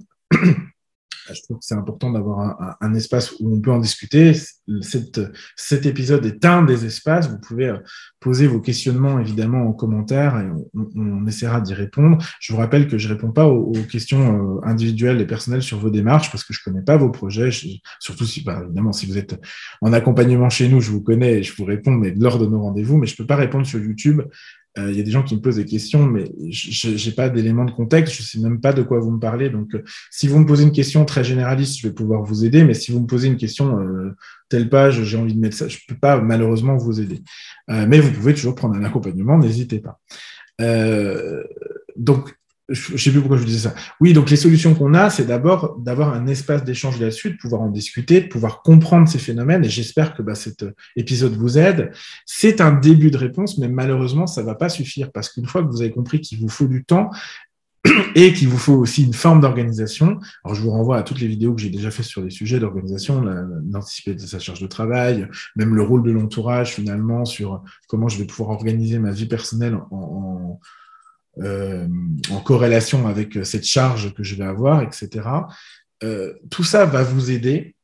je 1.34 1.42
trouve 1.42 1.58
que 1.58 1.64
c'est 1.64 1.74
important 1.74 2.10
d'avoir 2.10 2.76
un, 2.80 2.94
espace 2.94 3.32
où 3.40 3.54
on 3.54 3.60
peut 3.60 3.70
en 3.70 3.78
discuter. 3.78 4.32
cet 4.82 5.86
épisode 5.86 6.24
est 6.26 6.44
un 6.44 6.62
des 6.62 6.84
espaces. 6.84 7.28
Vous 7.28 7.38
pouvez 7.38 7.68
euh, 7.68 7.78
poser 8.20 8.46
vos 8.46 8.60
questionnements 8.60 9.18
évidemment 9.18 9.66
en 9.66 9.72
commentaire 9.72 10.38
et 10.38 10.48
on, 10.94 11.26
essaiera 11.26 11.60
d'y 11.60 11.74
répondre. 11.74 12.18
Je 12.40 12.52
vous 12.52 12.58
rappelle 12.58 12.88
que 12.88 12.98
je 12.98 13.08
réponds 13.08 13.32
pas 13.32 13.46
aux, 13.46 13.72
questions 13.90 14.58
euh, 14.58 14.66
individuelles 14.66 15.20
et 15.20 15.26
personnelles 15.26 15.62
sur 15.62 15.78
vos 15.78 15.90
démarches 15.90 16.30
parce 16.30 16.44
que 16.44 16.52
je 16.52 16.60
connais 16.64 16.82
pas 16.82 16.96
vos 16.96 17.10
projets. 17.10 17.50
surtout 18.00 18.24
si, 18.24 18.42
bah, 18.42 18.62
évidemment, 18.64 18.92
si 18.92 19.06
vous 19.06 19.18
êtes 19.18 19.40
en 19.80 19.92
accompagnement 19.92 20.50
chez 20.50 20.68
nous, 20.68 20.80
je 20.80 20.90
vous 20.90 21.02
connais 21.02 21.38
et 21.38 21.42
je 21.42 21.54
vous 21.56 21.64
réponds, 21.64 21.92
mais 21.92 22.14
lors 22.16 22.38
de 22.38 22.46
nos 22.46 22.60
rendez-vous. 22.60 22.96
Mais 22.96 23.06
je 23.06 23.16
peux 23.16 23.26
pas 23.26 23.36
répondre 23.36 23.66
sur 23.66 23.80
YouTube 23.80 24.22
il 24.76 24.82
euh, 24.82 24.92
y 24.92 25.00
a 25.00 25.02
des 25.02 25.10
gens 25.10 25.22
qui 25.22 25.34
me 25.34 25.40
posent 25.40 25.56
des 25.56 25.64
questions, 25.64 26.04
mais 26.04 26.30
je 26.50 26.90
n'ai 26.90 27.14
pas 27.14 27.30
d'éléments 27.30 27.64
de 27.64 27.70
contexte, 27.70 28.14
je 28.14 28.22
ne 28.22 28.26
sais 28.26 28.38
même 28.40 28.60
pas 28.60 28.72
de 28.72 28.82
quoi 28.82 29.00
vous 29.00 29.10
me 29.10 29.18
parlez. 29.18 29.48
Donc, 29.48 29.74
euh, 29.74 29.82
si 30.10 30.28
vous 30.28 30.38
me 30.38 30.46
posez 30.46 30.64
une 30.64 30.72
question 30.72 31.04
très 31.04 31.24
généraliste, 31.24 31.78
je 31.78 31.88
vais 31.88 31.94
pouvoir 31.94 32.22
vous 32.22 32.44
aider, 32.44 32.62
mais 32.62 32.74
si 32.74 32.92
vous 32.92 33.00
me 33.00 33.06
posez 33.06 33.28
une 33.28 33.36
question 33.36 33.80
euh, 33.80 34.14
telle 34.48 34.68
page, 34.68 35.02
j'ai 35.02 35.16
envie 35.16 35.34
de 35.34 35.40
mettre 35.40 35.56
ça, 35.56 35.68
je 35.68 35.76
ne 35.76 35.94
peux 35.94 35.98
pas 35.98 36.20
malheureusement 36.20 36.76
vous 36.76 37.00
aider. 37.00 37.22
mais 37.68 38.00
vous 38.00 38.12
pouvez 38.12 38.34
toujours 38.34 38.54
prendre 38.54 38.74
un 38.74 38.84
accompagnement, 38.84 39.38
n'hésitez 39.38 39.80
pas. 39.80 39.98
donc, 41.96 42.34
je 42.68 42.92
ne 42.94 42.98
sais 42.98 43.10
plus 43.10 43.20
pourquoi 43.20 43.36
je 43.36 43.42
vous 43.42 43.48
disais 43.48 43.68
ça. 43.68 43.74
Oui, 44.00 44.12
donc 44.12 44.28
les 44.28 44.36
solutions 44.36 44.74
qu'on 44.74 44.92
a, 44.94 45.08
c'est 45.08 45.24
d'abord 45.24 45.78
d'avoir 45.78 46.12
un 46.12 46.26
espace 46.26 46.64
d'échange 46.64 46.98
là-dessus, 46.98 47.30
de 47.30 47.36
pouvoir 47.36 47.62
en 47.62 47.70
discuter, 47.70 48.20
de 48.20 48.26
pouvoir 48.26 48.62
comprendre 48.62 49.08
ces 49.08 49.18
phénomènes. 49.18 49.64
Et 49.64 49.68
j'espère 49.68 50.14
que 50.14 50.22
bah, 50.22 50.34
cet 50.34 50.64
euh, 50.64 50.72
épisode 50.96 51.34
vous 51.34 51.58
aide. 51.58 51.92
C'est 52.24 52.60
un 52.60 52.72
début 52.72 53.10
de 53.10 53.18
réponse, 53.18 53.58
mais 53.58 53.68
malheureusement, 53.68 54.26
ça 54.26 54.40
ne 54.40 54.46
va 54.46 54.56
pas 54.56 54.68
suffire 54.68 55.12
parce 55.12 55.28
qu'une 55.28 55.46
fois 55.46 55.62
que 55.62 55.68
vous 55.68 55.80
avez 55.80 55.92
compris 55.92 56.20
qu'il 56.20 56.40
vous 56.40 56.48
faut 56.48 56.66
du 56.66 56.84
temps 56.84 57.10
et 58.16 58.32
qu'il 58.32 58.48
vous 58.48 58.58
faut 58.58 58.74
aussi 58.74 59.04
une 59.04 59.14
forme 59.14 59.40
d'organisation. 59.40 60.18
Alors, 60.44 60.56
je 60.56 60.62
vous 60.62 60.70
renvoie 60.70 60.96
à 60.96 61.04
toutes 61.04 61.20
les 61.20 61.28
vidéos 61.28 61.54
que 61.54 61.60
j'ai 61.60 61.70
déjà 61.70 61.92
faites 61.92 62.06
sur 62.06 62.22
les 62.22 62.30
sujets 62.30 62.58
d'organisation, 62.58 63.22
l'anticiper 63.70 64.14
de 64.14 64.20
sa 64.20 64.40
charge 64.40 64.60
de 64.60 64.66
travail, 64.66 65.28
même 65.54 65.76
le 65.76 65.82
rôle 65.82 66.02
de 66.02 66.10
l'entourage 66.10 66.74
finalement 66.74 67.24
sur 67.24 67.62
comment 67.86 68.08
je 68.08 68.18
vais 68.18 68.24
pouvoir 68.24 68.50
organiser 68.50 68.98
ma 68.98 69.12
vie 69.12 69.26
personnelle 69.26 69.78
en 69.92 70.58
euh, 71.42 71.86
en 72.30 72.40
corrélation 72.40 73.06
avec 73.06 73.44
cette 73.44 73.66
charge 73.66 74.14
que 74.14 74.22
je 74.22 74.34
vais 74.34 74.44
avoir, 74.44 74.82
etc. 74.82 75.28
Euh, 76.02 76.34
tout 76.50 76.64
ça 76.64 76.84
va 76.84 77.02
vous 77.02 77.30
aider. 77.30 77.74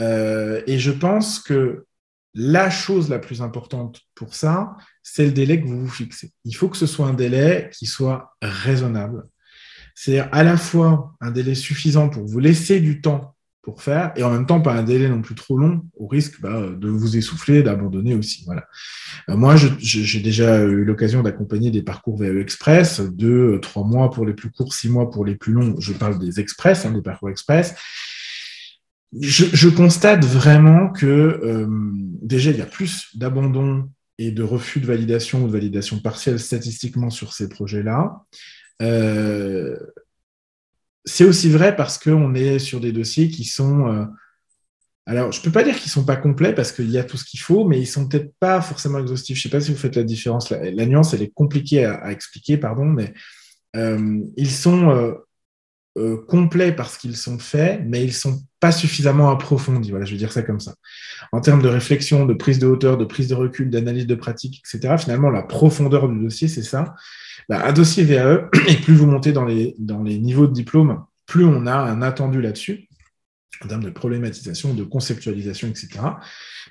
Euh, 0.00 0.62
et 0.66 0.78
je 0.78 0.90
pense 0.90 1.38
que 1.38 1.86
la 2.34 2.70
chose 2.70 3.08
la 3.08 3.18
plus 3.18 3.42
importante 3.42 4.00
pour 4.14 4.34
ça, 4.34 4.76
c'est 5.02 5.26
le 5.26 5.32
délai 5.32 5.60
que 5.60 5.66
vous 5.66 5.80
vous 5.80 5.90
fixez. 5.90 6.32
Il 6.44 6.54
faut 6.54 6.68
que 6.68 6.76
ce 6.76 6.86
soit 6.86 7.06
un 7.06 7.14
délai 7.14 7.70
qui 7.72 7.86
soit 7.86 8.34
raisonnable. 8.40 9.24
C'est 9.94 10.18
à 10.18 10.42
la 10.42 10.56
fois 10.56 11.14
un 11.20 11.30
délai 11.30 11.54
suffisant 11.54 12.08
pour 12.08 12.24
vous 12.26 12.38
laisser 12.38 12.80
du 12.80 13.02
temps 13.02 13.36
pour 13.62 13.80
faire, 13.80 14.12
et 14.16 14.24
en 14.24 14.30
même 14.30 14.44
temps 14.44 14.60
pas 14.60 14.74
un 14.74 14.82
délai 14.82 15.08
non 15.08 15.22
plus 15.22 15.36
trop 15.36 15.56
long, 15.56 15.82
au 15.96 16.08
risque 16.08 16.40
bah, 16.40 16.68
de 16.76 16.88
vous 16.88 17.16
essouffler, 17.16 17.62
d'abandonner 17.62 18.14
aussi. 18.16 18.42
Voilà. 18.44 18.66
Euh, 19.28 19.36
moi, 19.36 19.54
j'ai 19.56 20.20
déjà 20.20 20.62
eu 20.62 20.84
l'occasion 20.84 21.22
d'accompagner 21.22 21.70
des 21.70 21.82
parcours 21.82 22.18
VE 22.18 22.40
Express, 22.40 23.00
deux, 23.00 23.60
trois 23.60 23.84
mois 23.84 24.10
pour 24.10 24.26
les 24.26 24.34
plus 24.34 24.50
courts, 24.50 24.74
six 24.74 24.88
mois 24.88 25.10
pour 25.10 25.24
les 25.24 25.36
plus 25.36 25.52
longs. 25.52 25.76
Je 25.78 25.92
parle 25.92 26.18
des 26.18 26.40
express, 26.40 26.84
hein, 26.84 26.92
des 26.92 27.02
parcours 27.02 27.30
express. 27.30 27.76
Je, 29.20 29.68
constate 29.68 30.24
vraiment 30.24 30.88
que 30.88 31.06
euh, 31.06 31.66
déjà 32.22 32.50
il 32.50 32.56
y 32.56 32.62
a 32.62 32.66
plus 32.66 33.14
d'abandon 33.14 33.90
et 34.18 34.30
de 34.30 34.42
refus 34.42 34.80
de 34.80 34.86
validation 34.86 35.44
ou 35.44 35.46
de 35.46 35.52
validation 35.52 35.98
partielle 36.00 36.40
statistiquement 36.40 37.10
sur 37.10 37.32
ces 37.32 37.48
projets-là. 37.48 38.22
Euh, 38.80 39.76
c'est 41.04 41.24
aussi 41.24 41.48
vrai 41.48 41.74
parce 41.76 41.98
qu'on 41.98 42.34
est 42.34 42.58
sur 42.58 42.80
des 42.80 42.92
dossiers 42.92 43.28
qui 43.28 43.44
sont. 43.44 43.88
Euh, 43.88 44.04
alors, 45.06 45.32
je 45.32 45.40
ne 45.40 45.44
peux 45.44 45.50
pas 45.50 45.64
dire 45.64 45.74
qu'ils 45.74 45.88
ne 45.88 45.92
sont 45.92 46.04
pas 46.04 46.16
complets 46.16 46.54
parce 46.54 46.70
qu'il 46.70 46.90
y 46.90 46.98
a 46.98 47.04
tout 47.04 47.16
ce 47.16 47.24
qu'il 47.24 47.40
faut, 47.40 47.66
mais 47.66 47.78
ils 47.78 47.82
ne 47.82 47.86
sont 47.86 48.08
peut-être 48.08 48.32
pas 48.38 48.60
forcément 48.60 48.98
exhaustifs. 48.98 49.36
Je 49.36 49.40
ne 49.40 49.50
sais 49.50 49.58
pas 49.58 49.60
si 49.60 49.72
vous 49.72 49.76
faites 49.78 49.96
la 49.96 50.04
différence. 50.04 50.50
La, 50.50 50.86
nuance, 50.86 51.12
elle 51.12 51.22
est 51.22 51.32
compliquée 51.34 51.84
à, 51.84 52.12
expliquer, 52.12 52.56
pardon, 52.56 52.84
mais 52.84 53.12
euh, 53.74 54.20
ils 54.36 54.50
sont 54.50 55.16
euh, 55.98 56.16
complets 56.26 56.72
parce 56.72 56.96
qu'ils 56.96 57.16
sont 57.16 57.38
faits, 57.38 57.82
mais 57.84 58.02
ils 58.02 58.14
sont 58.14 58.40
pas 58.60 58.72
suffisamment 58.72 59.30
approfondis. 59.30 59.90
Voilà, 59.90 60.06
je 60.06 60.12
vais 60.12 60.16
dire 60.16 60.32
ça 60.32 60.42
comme 60.42 60.60
ça. 60.60 60.74
En 61.32 61.40
termes 61.40 61.60
de 61.60 61.68
réflexion, 61.68 62.24
de 62.24 62.32
prise 62.32 62.58
de 62.58 62.66
hauteur, 62.66 62.96
de 62.96 63.04
prise 63.04 63.28
de 63.28 63.34
recul, 63.34 63.68
d'analyse 63.68 64.06
de 64.06 64.14
pratique, 64.14 64.62
etc., 64.64 64.96
finalement, 64.98 65.28
la 65.28 65.42
profondeur 65.42 66.08
du 66.08 66.18
dossier, 66.18 66.48
c'est 66.48 66.62
ça. 66.62 66.94
Bah, 67.48 67.62
un 67.66 67.72
dossier 67.72 68.04
VAE, 68.04 68.48
et 68.68 68.76
plus 68.76 68.94
vous 68.94 69.06
montez 69.06 69.32
dans 69.32 69.44
les, 69.44 69.74
dans 69.78 70.02
les 70.02 70.18
niveaux 70.18 70.46
de 70.46 70.52
diplôme, 70.52 71.04
plus 71.26 71.44
on 71.44 71.66
a 71.66 71.74
un 71.74 72.00
attendu 72.00 72.40
là-dessus, 72.40 72.88
en 73.62 73.68
termes 73.68 73.84
de 73.84 73.90
problématisation, 73.90 74.72
de 74.72 74.84
conceptualisation, 74.84 75.68
etc. 75.68 75.88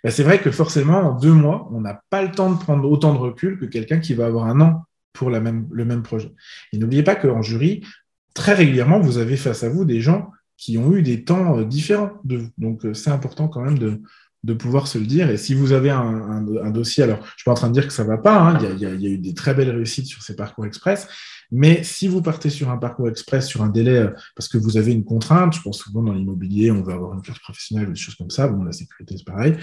Bah, 0.03 0.09
c'est 0.09 0.23
vrai 0.23 0.41
que 0.41 0.49
forcément, 0.49 0.99
en 0.99 1.19
deux 1.19 1.33
mois, 1.33 1.69
on 1.71 1.81
n'a 1.81 2.01
pas 2.09 2.23
le 2.23 2.31
temps 2.31 2.51
de 2.51 2.57
prendre 2.57 2.89
autant 2.89 3.13
de 3.13 3.19
recul 3.19 3.59
que 3.59 3.65
quelqu'un 3.65 3.99
qui 3.99 4.15
va 4.15 4.25
avoir 4.25 4.47
un 4.47 4.61
an 4.61 4.85
pour 5.13 5.29
la 5.29 5.39
même, 5.39 5.67
le 5.71 5.85
même 5.85 6.03
projet. 6.03 6.31
Et 6.71 6.77
n'oubliez 6.77 7.03
pas 7.03 7.15
qu'en 7.15 7.41
jury, 7.41 7.83
très 8.33 8.53
régulièrement, 8.53 8.99
vous 8.99 9.17
avez 9.17 9.37
face 9.37 9.63
à 9.63 9.69
vous 9.69 9.85
des 9.85 10.01
gens 10.01 10.31
qui 10.57 10.77
ont 10.77 10.93
eu 10.93 11.01
des 11.01 11.23
temps 11.23 11.57
euh, 11.57 11.65
différents 11.65 12.11
de 12.23 12.37
vous. 12.37 12.49
Donc, 12.57 12.85
euh, 12.85 12.93
c'est 12.93 13.09
important 13.09 13.47
quand 13.47 13.61
même 13.61 13.79
de, 13.79 14.01
de 14.43 14.53
pouvoir 14.53 14.87
se 14.87 14.97
le 14.97 15.05
dire. 15.05 15.29
Et 15.29 15.37
si 15.37 15.53
vous 15.53 15.71
avez 15.71 15.91
un, 15.91 16.41
dossier, 16.71 17.03
alors 17.03 17.19
je 17.23 17.41
suis 17.41 17.43
pas 17.45 17.51
en 17.51 17.55
train 17.55 17.67
de 17.67 17.73
dire 17.73 17.85
que 17.85 17.93
ça 17.93 18.03
va 18.03 18.17
pas, 18.17 18.39
hein, 18.39 18.57
il, 18.59 18.79
y 18.79 18.85
a, 18.85 18.91
eu 18.93 19.17
des 19.17 19.33
très 19.33 19.53
belles 19.53 19.69
réussites 19.69 20.07
sur 20.07 20.23
ces 20.23 20.35
parcours 20.35 20.65
express, 20.65 21.07
mais 21.51 21.83
si 21.83 22.07
vous 22.07 22.21
partez 22.21 22.49
sur 22.49 22.69
un 22.69 22.77
parcours 22.77 23.09
express, 23.09 23.45
sur 23.45 23.61
un 23.61 23.69
délai, 23.69 23.97
euh, 23.97 24.09
parce 24.35 24.47
que 24.47 24.57
vous 24.57 24.77
avez 24.77 24.93
une 24.93 25.03
contrainte, 25.03 25.53
je 25.55 25.61
pense 25.61 25.79
souvent 25.79 26.01
dans 26.01 26.13
l'immobilier, 26.13 26.71
on 26.71 26.81
veut 26.81 26.93
avoir 26.93 27.13
une 27.13 27.21
carte 27.21 27.39
professionnelle 27.41 27.89
ou 27.89 27.93
des 27.93 27.99
choses 27.99 28.15
comme 28.15 28.31
ça, 28.31 28.47
bon, 28.47 28.63
la 28.63 28.71
sécurité 28.71 29.15
c'est 29.17 29.25
pareil, 29.25 29.55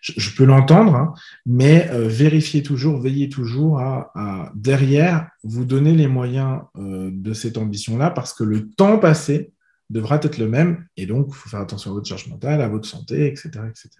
je, 0.00 0.30
peux 0.34 0.44
l'entendre, 0.44 0.94
hein, 0.94 1.14
mais 1.46 1.88
euh, 1.90 2.08
vérifiez 2.08 2.62
toujours, 2.62 3.00
veillez 3.00 3.28
toujours 3.28 3.80
à, 3.80 4.52
derrière 4.54 5.28
vous 5.42 5.64
donner 5.64 5.94
les 5.94 6.06
moyens 6.06 6.60
euh, 6.76 7.10
de 7.12 7.32
cette 7.32 7.58
ambition-là, 7.58 8.10
parce 8.10 8.32
que 8.32 8.44
le 8.44 8.68
temps 8.70 8.98
passé 8.98 9.52
devra 9.90 10.16
être 10.22 10.38
le 10.38 10.48
même, 10.48 10.86
et 10.96 11.06
donc 11.06 11.26
il 11.28 11.34
faut 11.34 11.48
faire 11.48 11.60
attention 11.60 11.90
à 11.90 11.94
votre 11.94 12.08
charge 12.08 12.28
mentale, 12.28 12.60
à 12.60 12.68
votre 12.68 12.88
santé, 12.88 13.26
etc. 13.26 13.50
etc. 13.68 13.90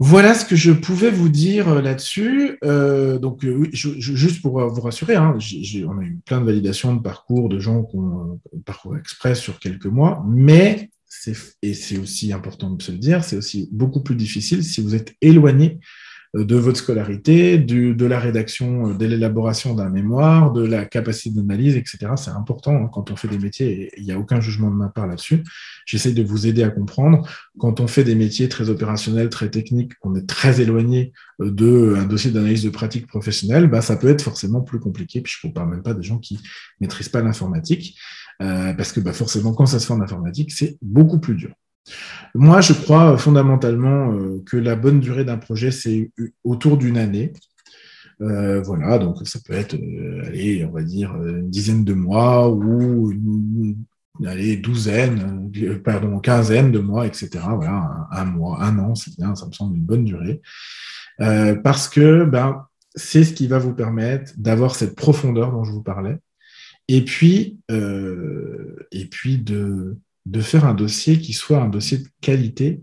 Voilà 0.00 0.34
ce 0.34 0.44
que 0.44 0.56
je 0.56 0.72
pouvais 0.72 1.10
vous 1.10 1.28
dire 1.28 1.68
euh, 1.68 1.80
là-dessus. 1.80 2.58
Donc, 2.62 3.46
juste 3.72 4.42
pour 4.42 4.60
vous 4.68 4.80
rassurer, 4.80 5.14
hein, 5.14 5.36
on 5.36 5.98
a 5.98 6.02
eu 6.02 6.18
plein 6.24 6.40
de 6.40 6.46
validations 6.46 6.94
de 6.94 7.00
parcours 7.00 7.48
de 7.48 7.58
gens 7.58 7.84
qui 7.84 7.96
ont 7.96 8.40
parcours 8.66 8.96
express 8.96 9.40
sur 9.40 9.58
quelques 9.58 9.86
mois, 9.86 10.24
mais 10.26 10.90
et 11.62 11.74
c'est 11.74 11.98
aussi 11.98 12.32
important 12.32 12.70
de 12.70 12.82
se 12.82 12.92
le 12.92 12.98
dire, 12.98 13.24
c'est 13.24 13.36
aussi 13.36 13.68
beaucoup 13.72 14.02
plus 14.02 14.16
difficile 14.16 14.62
si 14.64 14.80
vous 14.80 14.94
êtes 14.94 15.14
éloigné 15.20 15.78
euh, 16.36 16.44
de 16.44 16.56
votre 16.56 16.78
scolarité, 16.78 17.58
de 17.58 18.06
la 18.06 18.18
rédaction, 18.18 18.90
euh, 18.90 18.94
de 18.94 19.06
l'élaboration 19.06 19.74
d'un 19.74 19.88
mémoire, 19.88 20.52
de 20.52 20.64
la 20.64 20.84
capacité 20.84 21.30
d'analyse, 21.30 21.76
etc. 21.76 22.12
C'est 22.16 22.30
important 22.30 22.74
hein, 22.74 22.90
quand 22.92 23.10
on 23.10 23.16
fait 23.16 23.28
des 23.28 23.38
métiers, 23.38 23.82
et 23.82 23.90
il 23.98 24.04
n'y 24.04 24.12
a 24.12 24.18
aucun 24.18 24.40
jugement 24.40 24.70
de 24.70 24.76
ma 24.76 24.88
part 24.88 25.06
là-dessus. 25.06 25.44
J'essaie 25.86 26.12
de 26.12 26.22
vous 26.22 26.46
aider 26.46 26.62
à 26.62 26.70
comprendre. 26.70 27.28
Quand 27.58 27.80
on 27.80 27.86
fait 27.86 28.04
des 28.04 28.14
métiers 28.14 28.48
très 28.48 28.68
opérationnels, 28.68 29.28
très 29.28 29.50
techniques, 29.50 29.92
on 30.02 30.14
est 30.14 30.26
très 30.26 30.60
éloigné 30.60 31.12
euh, 31.40 31.50
d'un 31.50 32.06
dossier 32.06 32.30
d'analyse 32.30 32.64
de 32.64 32.70
pratique 32.70 33.06
professionnelle, 33.06 33.68
bah, 33.68 33.80
ça 33.80 33.96
peut 33.96 34.08
être 34.08 34.22
forcément 34.22 34.60
plus 34.60 34.80
compliqué. 34.80 35.20
Puis 35.20 35.34
je 35.40 35.46
ne 35.46 35.52
parle 35.52 35.70
même 35.70 35.82
pas 35.82 35.94
des 35.94 36.02
gens 36.02 36.18
qui 36.18 36.38
maîtrisent 36.80 37.08
pas 37.08 37.22
l'informatique, 37.22 37.96
parce 38.38 38.92
que 38.92 39.00
bah, 39.00 39.12
forcément, 39.12 39.52
quand 39.52 39.66
ça 39.66 39.78
se 39.78 39.86
fait 39.86 39.92
en 39.92 40.00
informatique, 40.00 40.52
c'est 40.52 40.76
beaucoup 40.82 41.18
plus 41.18 41.34
dur. 41.34 41.54
Moi, 42.34 42.60
je 42.60 42.72
crois 42.72 43.16
fondamentalement 43.18 44.12
euh, 44.12 44.42
que 44.46 44.56
la 44.56 44.76
bonne 44.76 45.00
durée 45.00 45.24
d'un 45.24 45.38
projet, 45.38 45.70
c'est 45.70 46.10
autour 46.42 46.76
d'une 46.76 46.96
année. 46.96 47.32
Euh, 48.20 48.62
voilà, 48.62 48.98
donc 48.98 49.26
ça 49.26 49.40
peut 49.44 49.54
être, 49.54 49.74
euh, 49.74 50.22
allez, 50.26 50.64
on 50.64 50.72
va 50.72 50.82
dire 50.82 51.14
une 51.16 51.50
dizaine 51.50 51.84
de 51.84 51.94
mois 51.94 52.48
ou 52.48 53.10
une, 53.10 53.76
douzaine, 54.62 55.50
pardon, 55.84 56.20
quinzaine 56.20 56.70
de 56.70 56.78
mois, 56.78 57.06
etc. 57.06 57.30
Voilà, 57.56 58.06
un, 58.12 58.24
mois, 58.24 58.62
un 58.62 58.78
an, 58.78 58.94
c'est 58.94 59.16
bien, 59.16 59.34
ça 59.34 59.46
me 59.46 59.52
semble 59.52 59.76
une 59.76 59.82
bonne 59.82 60.04
durée. 60.04 60.40
parce 61.18 61.88
que 61.88 62.24
ben, 62.24 62.64
c'est 62.94 63.24
ce 63.24 63.32
qui 63.32 63.48
va 63.48 63.58
vous 63.58 63.74
permettre 63.74 64.32
d'avoir 64.36 64.76
cette 64.76 64.94
profondeur 64.94 65.50
dont 65.50 65.64
je 65.64 65.72
vous 65.72 65.82
parlais. 65.82 66.18
Et 66.88 67.04
puis, 67.04 67.58
et 67.70 69.06
puis 69.06 69.38
de, 69.38 69.96
de 70.26 70.40
faire 70.40 70.64
un 70.64 70.74
dossier 70.74 71.18
qui 71.18 71.32
soit 71.32 71.62
un 71.62 71.68
dossier 71.68 71.98
de 71.98 72.08
qualité 72.20 72.82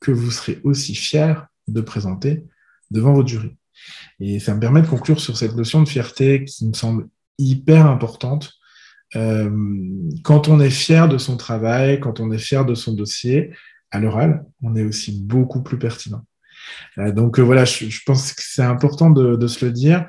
que 0.00 0.10
vous 0.10 0.30
serez 0.30 0.60
aussi 0.64 0.94
fier 0.94 1.48
de 1.66 1.80
présenter 1.80 2.44
devant 2.90 3.12
votre 3.12 3.28
jury. 3.28 3.56
Et 4.20 4.40
ça 4.40 4.54
me 4.54 4.60
permet 4.60 4.82
de 4.82 4.86
conclure 4.86 5.20
sur 5.20 5.36
cette 5.36 5.54
notion 5.54 5.82
de 5.82 5.88
fierté 5.88 6.44
qui 6.44 6.66
me 6.66 6.72
semble 6.72 7.08
hyper 7.38 7.86
importante. 7.86 8.54
Euh, 9.16 9.50
quand 10.22 10.48
on 10.48 10.60
est 10.60 10.70
fier 10.70 11.08
de 11.08 11.18
son 11.18 11.36
travail, 11.36 12.00
quand 12.00 12.20
on 12.20 12.30
est 12.30 12.38
fier 12.38 12.64
de 12.64 12.74
son 12.74 12.94
dossier, 12.94 13.52
à 13.90 14.00
l'oral, 14.00 14.44
on 14.62 14.76
est 14.76 14.84
aussi 14.84 15.22
beaucoup 15.22 15.62
plus 15.62 15.78
pertinent. 15.78 16.24
donc 16.98 17.38
voilà, 17.38 17.64
je, 17.64 18.00
pense 18.04 18.34
que 18.34 18.42
c'est 18.44 18.62
important 18.62 19.08
de, 19.10 19.46
se 19.46 19.64
le 19.64 19.72
dire. 19.72 20.06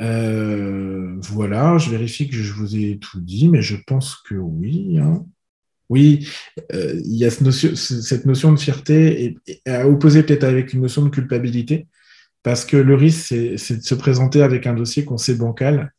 Voilà, 0.00 1.78
je 1.78 1.90
vérifie 1.90 2.28
que 2.28 2.36
je 2.36 2.52
vous 2.52 2.76
ai 2.76 2.98
tout 2.98 3.20
dit, 3.20 3.48
mais 3.48 3.62
je 3.62 3.76
pense 3.86 4.16
que 4.16 4.34
oui. 4.34 4.98
Hein. 4.98 5.24
Oui, 5.88 6.28
il 6.72 7.16
y 7.16 7.24
a 7.24 7.30
cette 7.30 8.24
notion, 8.24 8.52
de 8.52 8.58
fierté 8.58 9.36
et, 9.46 9.70
à 9.70 9.88
opposer 9.88 10.22
peut-être 10.22 10.44
avec 10.44 10.72
une 10.72 10.82
notion 10.82 11.02
de 11.02 11.08
culpabilité, 11.08 11.88
parce 12.42 12.64
que 12.64 12.76
le 12.76 12.94
risque, 12.94 13.34
c'est 13.56 13.76
de 13.76 13.82
se 13.82 13.94
présenter 13.94 14.42
avec 14.42 14.66
un 14.66 14.74
dossier 14.74 15.04
qu'on 15.04 15.18
sait 15.18 15.34
bancal 15.34 15.92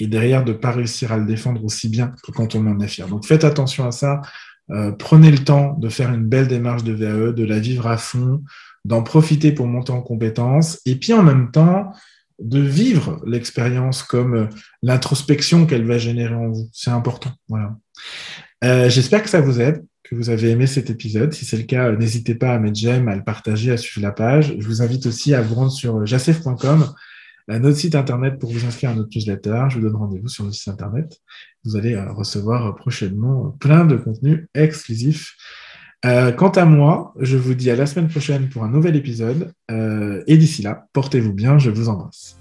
et 0.00 0.06
derrière 0.06 0.44
de 0.44 0.52
ne 0.52 0.56
pas 0.56 0.72
réussir 0.72 1.12
à 1.12 1.18
le 1.18 1.26
défendre 1.26 1.64
aussi 1.64 1.88
bien 1.88 2.14
que 2.22 2.32
quand 2.32 2.54
on 2.54 2.66
en 2.66 2.80
est 2.80 2.88
fier. 2.88 3.06
Donc 3.06 3.26
faites 3.26 3.44
attention 3.44 3.86
à 3.86 3.92
ça. 3.92 4.22
Euh, 4.70 4.92
prenez 4.92 5.30
le 5.30 5.38
temps 5.38 5.74
de 5.78 5.88
faire 5.88 6.12
une 6.12 6.24
belle 6.24 6.48
démarche 6.48 6.84
de 6.84 6.92
VAE, 6.92 7.32
de 7.32 7.44
la 7.44 7.58
vivre 7.58 7.86
à 7.86 7.96
fond, 7.96 8.42
d'en 8.84 9.02
profiter 9.02 9.52
pour 9.52 9.66
monter 9.66 9.92
en 9.92 10.00
compétences, 10.00 10.80
et 10.86 10.96
puis 10.96 11.12
en 11.12 11.22
même 11.22 11.50
temps 11.50 11.92
de 12.40 12.60
vivre 12.60 13.20
l'expérience 13.26 14.02
comme 14.02 14.34
euh, 14.34 14.46
l'introspection 14.82 15.66
qu'elle 15.66 15.86
va 15.86 15.98
générer 15.98 16.34
en 16.34 16.48
vous. 16.48 16.68
C'est 16.72 16.90
important. 16.90 17.32
Voilà. 17.48 17.76
Euh, 18.64 18.88
j'espère 18.88 19.22
que 19.22 19.30
ça 19.30 19.40
vous 19.40 19.60
aide, 19.60 19.84
que 20.02 20.14
vous 20.14 20.30
avez 20.30 20.50
aimé 20.50 20.66
cet 20.66 20.90
épisode. 20.90 21.32
Si 21.32 21.44
c'est 21.44 21.56
le 21.56 21.64
cas, 21.64 21.92
n'hésitez 21.92 22.34
pas 22.34 22.54
à 22.54 22.58
mettre 22.58 22.78
j'aime, 22.78 23.08
à 23.08 23.16
le 23.16 23.24
partager, 23.24 23.70
à 23.70 23.76
suivre 23.76 24.06
la 24.06 24.12
page. 24.12 24.54
Je 24.58 24.66
vous 24.66 24.82
invite 24.82 25.06
aussi 25.06 25.34
à 25.34 25.42
vous 25.42 25.54
rendre 25.54 25.72
sur 25.72 26.04
jacef.com 26.06 26.92
notre 27.58 27.76
site 27.76 27.94
internet 27.94 28.38
pour 28.38 28.52
vous 28.52 28.64
inscrire 28.64 28.90
à 28.90 28.94
notre 28.94 29.10
newsletter. 29.14 29.64
Je 29.70 29.76
vous 29.76 29.82
donne 29.82 29.96
rendez-vous 29.96 30.28
sur 30.28 30.44
le 30.44 30.52
site 30.52 30.68
internet. 30.68 31.20
Vous 31.64 31.76
allez 31.76 31.94
euh, 31.94 32.12
recevoir 32.12 32.66
euh, 32.66 32.72
prochainement 32.72 33.56
plein 33.58 33.84
de 33.84 33.96
contenus 33.96 34.46
exclusifs. 34.54 35.36
Euh, 36.06 36.32
quant 36.32 36.50
à 36.50 36.64
moi, 36.64 37.12
je 37.20 37.36
vous 37.36 37.54
dis 37.54 37.70
à 37.70 37.76
la 37.76 37.86
semaine 37.86 38.08
prochaine 38.08 38.48
pour 38.48 38.64
un 38.64 38.68
nouvel 38.68 38.96
épisode. 38.96 39.52
et 40.26 40.36
d'ici 40.36 40.62
là, 40.62 40.86
portez-vous 40.92 41.32
bien, 41.32 41.58
je 41.58 41.70
vous 41.70 41.88
embrasse. 41.88 42.39